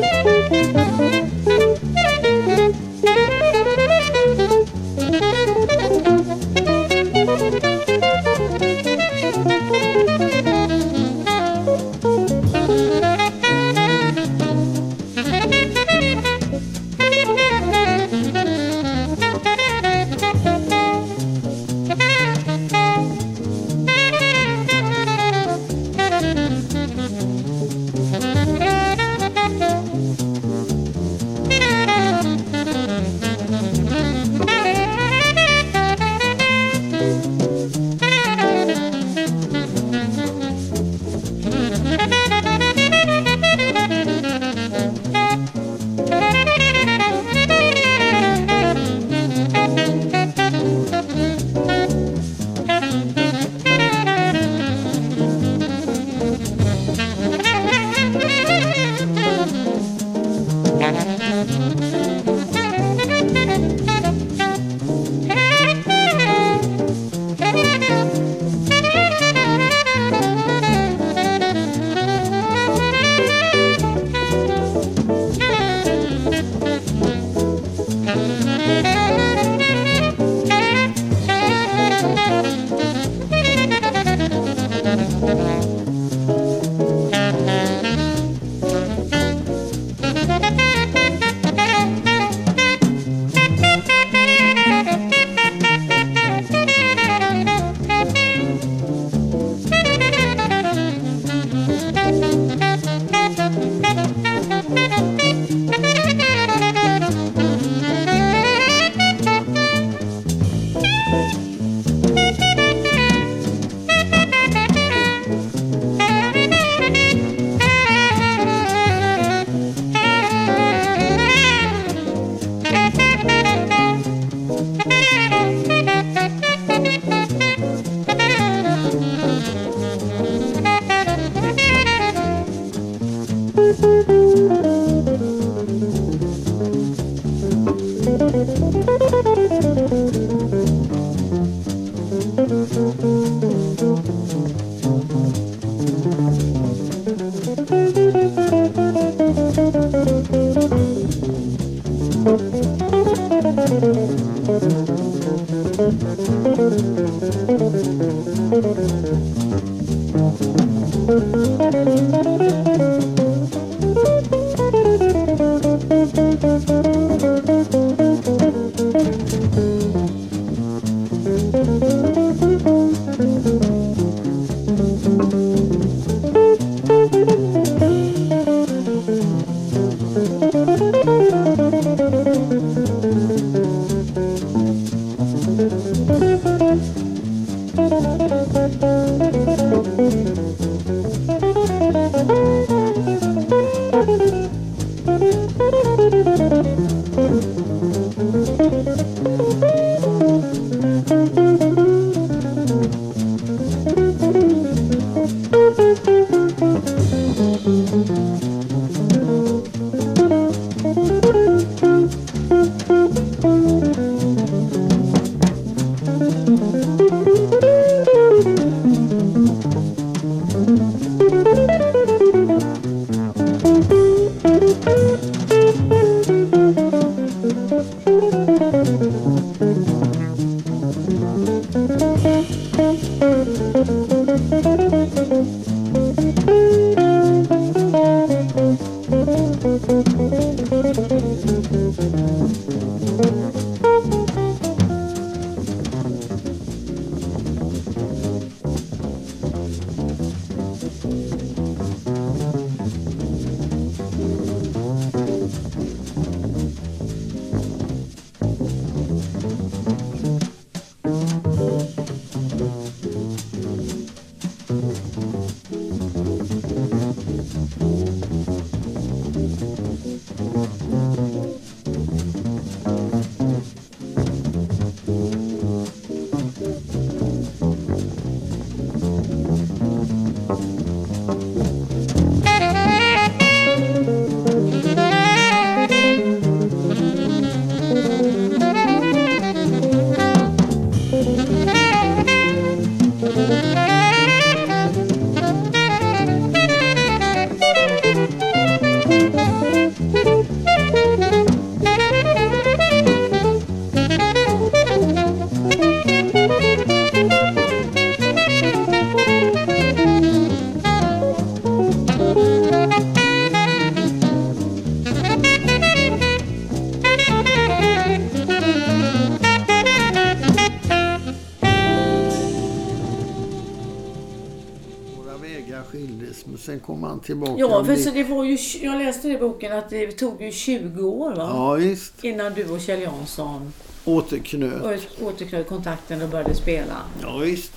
[327.58, 331.04] Ja, för så det var ju, jag läste i boken att det tog ju 20
[331.04, 331.50] år va?
[331.54, 332.24] Ja, visst.
[332.24, 333.74] innan du och Kjell Jansson
[334.06, 335.08] Återknöt.
[335.22, 337.02] återknöt kontakten och började spela.
[337.22, 337.72] Ja, visst.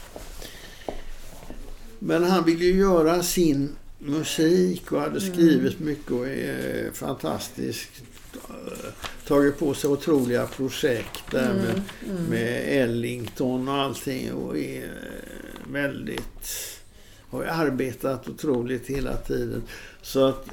[1.99, 7.91] Men han ville ju göra sin musik och hade skrivit mycket och är fantastiskt
[8.35, 8.89] eh,
[9.27, 11.83] tagit på sig otroliga projekt där med,
[12.29, 16.78] med Ellington och allting och är eh, väldigt
[17.31, 19.63] har ju arbetat otroligt hela tiden.
[20.03, 20.47] Så att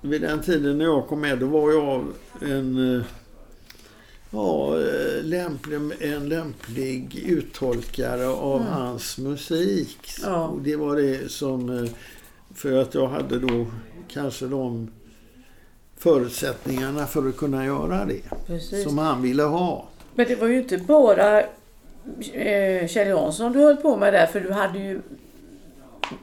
[0.00, 2.04] vid den tiden när jag kom med då var jag
[2.50, 3.02] en eh,
[4.30, 9.98] Ja, eh, lämplig, en lämplig uttolkare av hans musik.
[10.22, 10.46] Ja.
[10.48, 11.78] Och det var det som...
[11.84, 11.90] eh,
[12.54, 13.66] För att jag hade då
[14.08, 14.90] kanske de
[15.98, 18.20] förutsättningarna för att kunna göra det.
[18.46, 18.84] Precis.
[18.84, 19.88] Som han ville ha.
[20.14, 24.40] Men det var ju inte bara eh, Kjell Jansson du höll på med där för
[24.40, 25.00] du hade ju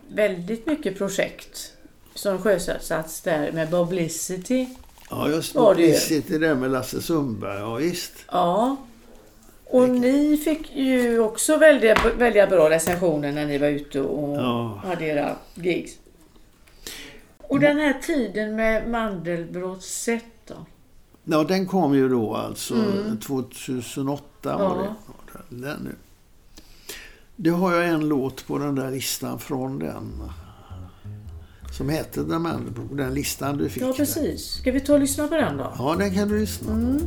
[0.08, 1.72] väldigt mycket projekt
[2.16, 4.68] som sjösattes där med Publicity.
[5.10, 5.54] Ja, just.
[5.54, 7.60] Publicity där med Lasse Sundberg.
[7.60, 8.14] Ja, visst.
[8.32, 8.76] Ja.
[9.66, 14.82] Och ni fick ju också väldigt, väldigt bra recensioner när ni var ute och Ja.
[14.86, 15.92] hade era gigs.
[17.38, 20.10] Och den här tiden med Mandelbrotts
[20.48, 20.56] då?
[21.24, 22.76] Ja, den kom ju då alltså
[23.28, 24.86] 2008 var Mm.
[24.86, 24.94] Ja.
[25.50, 25.56] det.
[25.56, 25.96] Den.
[27.36, 30.24] Det har jag en låt på den där listan från den.
[31.72, 33.84] Som heter The Mandelbrot, den listan du fick.
[33.84, 33.94] Ja, där.
[33.94, 34.42] precis.
[34.46, 35.74] Ska vi ta och lyssna på den då?
[35.78, 36.74] Ja, den kan du lyssna på.
[36.74, 37.00] Mm.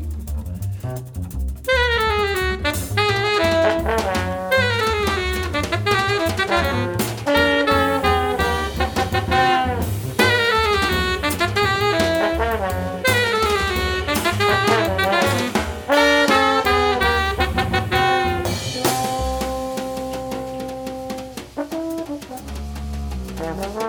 [23.46, 23.85] Eh,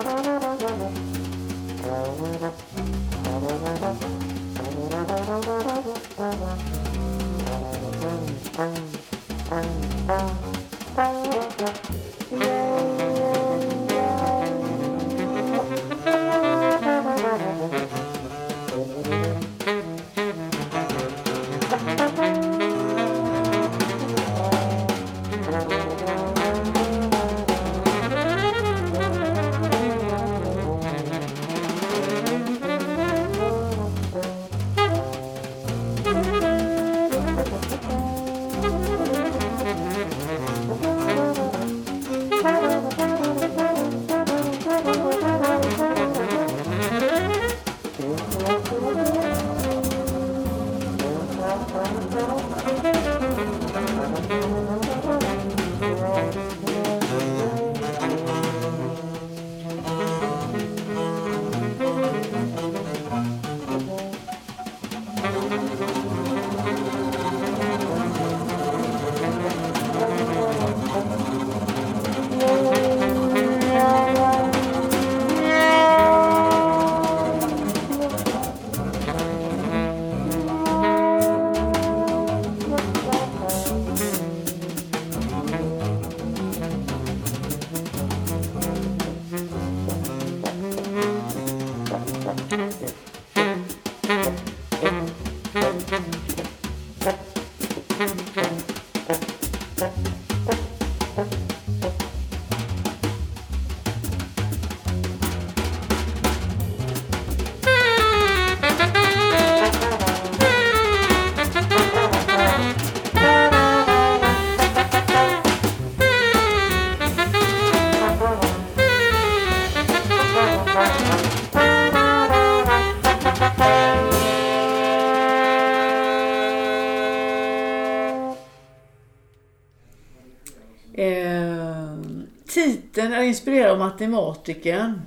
[133.08, 135.02] titeln är inspirerad av matematikern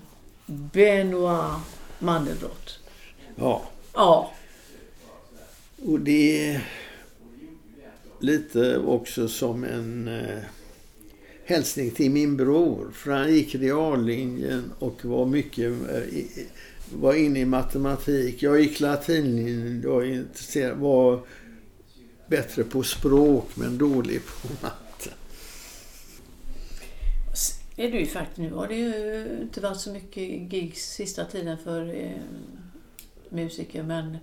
[0.45, 1.61] Benoit
[1.99, 2.80] Mandelbrot.
[3.36, 3.64] Ja,
[3.94, 4.32] Ja,
[5.86, 6.68] och det är
[8.19, 10.44] lite också som en eh,
[11.45, 12.91] hälsning till min bror.
[12.94, 16.44] För han gick reallinjen och var mycket eh,
[16.94, 18.44] var inne i matematik.
[18.44, 19.82] Jag gick latinlinjen.
[20.53, 21.19] Jag var
[22.28, 24.90] bättre på språk men dålig på matte.
[27.81, 31.57] Är du ju faktiskt, nu har det ju inte varit så mycket gigs sista tiden
[31.63, 32.11] för eh,
[33.29, 34.17] musiker men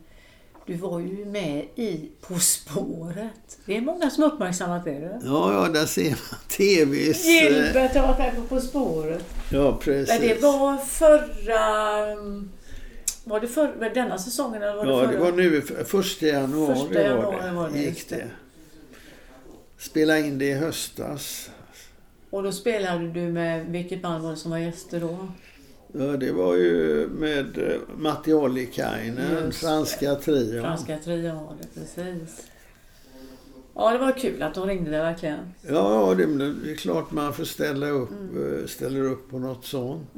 [0.67, 3.59] Du var ju med i På spåret.
[3.67, 4.91] Det är många som uppmärksammat det.
[4.99, 5.27] Du.
[5.29, 7.27] Ja, ja, där ser man TVs...
[7.27, 9.25] eh, Gilbert har varit med på På spåret.
[9.53, 10.21] Ja, precis.
[10.21, 12.39] Men det var förra...
[13.25, 15.13] Var det för, denna säsongen eller var det Ja, förra?
[15.13, 17.53] det var nu för- första januari, Första januari var det.
[17.53, 18.25] var det, gick det.
[19.79, 21.51] Spela in det i höstas.
[22.31, 25.29] Och då spelade du med, vilket band var det som var gäster då?
[25.93, 30.63] Ja, det var ju med eh, Matti Ollikainen, franska trion.
[30.63, 32.47] Franska trion var det, precis.
[33.75, 35.39] Ja, det var kul att de ringde dig verkligen.
[35.69, 40.09] Ja, det, det är klart man får ställa upp, eh, ställer upp på något sånt.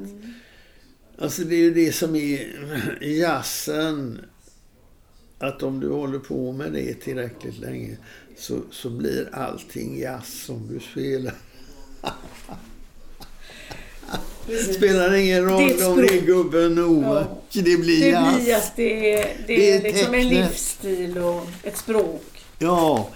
[1.18, 2.40] Alltså det är ju det som är
[3.20, 4.20] jazzen.
[5.38, 7.96] Att om du håller på med det tillräckligt länge
[8.36, 11.34] så, så blir allting jazz som du spelar.
[14.46, 14.76] Precis.
[14.76, 17.28] Spelar ingen Det roll ett om det är gubben Novak.
[17.52, 18.36] Det blir Det jazz.
[18.36, 22.44] blir jazz, det är, det Det är, liksom en livsstil och ett språk.
[22.58, 23.10] Ja.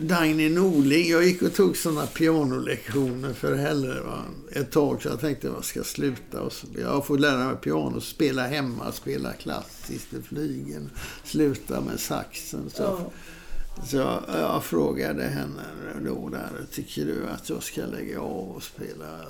[0.00, 3.52] Dagny Norling, jag gick och tog såna pianolektioner för
[4.04, 4.24] va?
[4.52, 6.40] ett tag så jag tänkte jag ska sluta.
[6.40, 10.90] Och så, jag får lära mig piano, spela hemma, spela klassiskt i flygen,
[11.24, 12.70] sluta med saxen.
[12.74, 13.10] Så, Ja.
[13.84, 15.62] Så jag, jag frågade henne
[16.04, 19.20] då där, tycker du att jag ska lägga av och spela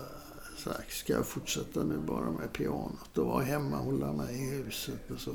[0.56, 0.98] sax?
[0.98, 5.10] Ska jag fortsätta nu bara med pianot och vara hemma och hålla mig i huset
[5.10, 5.34] och så?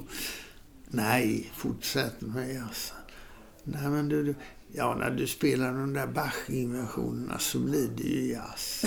[0.88, 2.98] Nej, fortsätt med jazzen.
[3.64, 4.35] Nej men du, du,
[4.72, 8.85] ja när du spelar de där Bach-inversionerna så blir det ju jazz.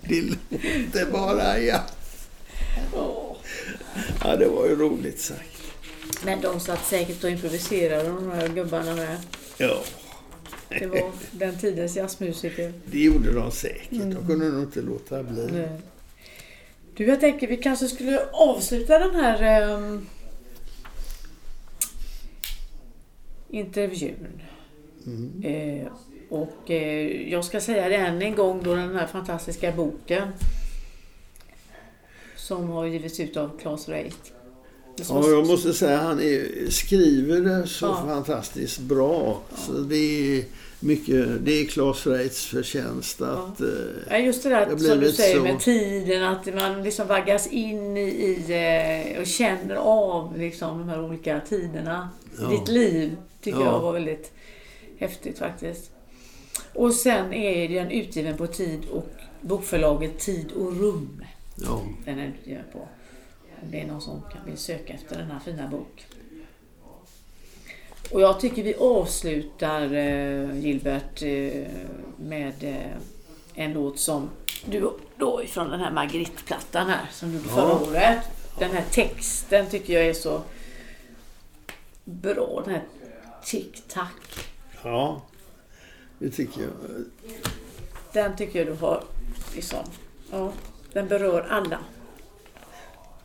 [0.00, 2.28] det låter bara jazz.
[4.20, 5.61] Ja, det var ju roligt sagt.
[6.24, 9.16] Men de satt säkert och improviserade de här gubbarna med.
[9.58, 9.82] Ja,
[10.68, 12.72] Det var den tidens jazzmusiker.
[12.84, 13.90] det gjorde de säkert.
[13.90, 15.46] De kunde nog inte låta bli.
[15.52, 15.68] Nej.
[16.96, 19.42] Du, jag tänker vi kanske skulle avsluta den här
[19.72, 20.06] ehm,
[23.50, 24.42] intervjun.
[25.06, 25.42] Mm.
[25.44, 25.86] Eh,
[26.28, 30.28] och eh, jag ska säga det än en gång då den här fantastiska boken
[32.36, 34.32] som har givits ut av Claes Reit.
[35.08, 38.04] Ja, jag måste säga han är, skriver det så Ja.
[38.06, 39.40] fantastiskt bra.
[39.56, 39.96] Så det
[40.38, 40.44] är
[40.80, 43.60] mycket, det är Claes Reitz förtjänst att...
[43.60, 43.66] eh,
[44.10, 45.42] Ja, just det där som du säger så.
[45.42, 48.44] med tiden, att man liksom vaggas in i,
[49.14, 52.08] eh, och känner av liksom de här olika tiderna
[52.40, 52.46] Ja.
[52.48, 53.16] ditt liv.
[53.42, 53.64] Tycker Ja.
[53.66, 54.32] jag var väldigt
[54.98, 55.90] häftigt faktiskt.
[56.74, 59.08] Och sen är den utgiven på tid och
[59.40, 61.24] bokförlaget Tid och Rum.
[61.56, 62.88] Ja, Den är utgiven på.
[63.62, 66.06] Om det är någon som kan vill söka efter den här fina bok.
[68.12, 71.66] Och jag tycker vi avslutar eh, Gilbert eh,
[72.16, 72.96] med eh,
[73.54, 74.30] en låt som
[74.64, 78.18] du då ifrån den här Marguerite-plattan här som du gjorde förra året.
[78.58, 80.42] Den här texten tycker jag är så
[82.04, 82.62] bra.
[82.64, 82.82] Den här
[83.44, 84.48] tick-tack.
[84.82, 85.22] ja,
[86.18, 86.70] det tycker jag.
[88.12, 89.04] Den tycker jag du har
[89.54, 89.84] liksom,
[90.30, 90.52] ja,
[90.92, 91.78] den berör alla.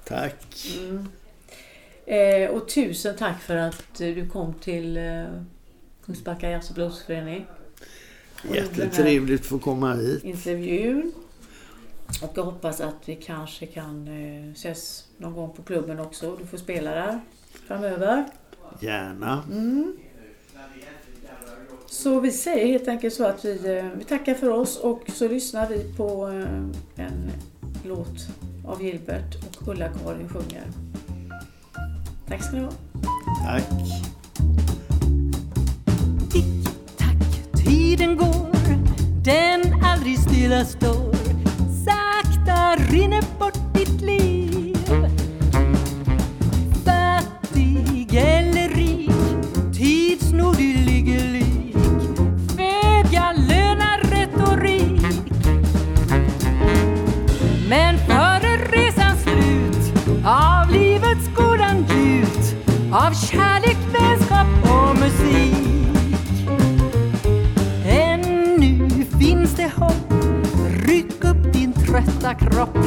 [0.08, 0.68] Tack.
[2.06, 5.26] Eh, och tusen tack för att du kom till eh,
[6.06, 7.46] Kungsbacka Jazz och Bluesförening.
[8.54, 10.24] Jättetrevligt att få komma hit.
[10.24, 11.12] intervjun.
[12.22, 16.36] Och jag hoppas att vi kanske kan eh, ses någon gång på klubben också.
[16.36, 17.20] Du får spela där
[17.68, 18.26] framöver.
[18.80, 19.44] Gärna.
[21.90, 25.28] Så vi säger helt enkelt så att vi, eh, vi tackar för oss och så
[25.28, 27.32] lyssnar vi på eh, en
[27.84, 28.28] låt
[28.68, 30.64] av Gilbert och Ulla-Karin sjunger.
[32.28, 32.72] Tack ska ni ha.
[33.46, 33.64] Tack.
[36.32, 38.56] Tick-tack, tiden går,
[39.24, 41.16] den aldrig stilla står.
[41.86, 44.47] Sakta rinner bort ditt liv.
[62.94, 65.54] Av kärlek, vänskap och musik.
[67.86, 70.14] Ännu finns det hopp,
[70.70, 72.78] ryck upp din trötta kropp.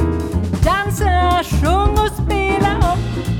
[0.65, 3.40] Dansa, sjung och spela upp.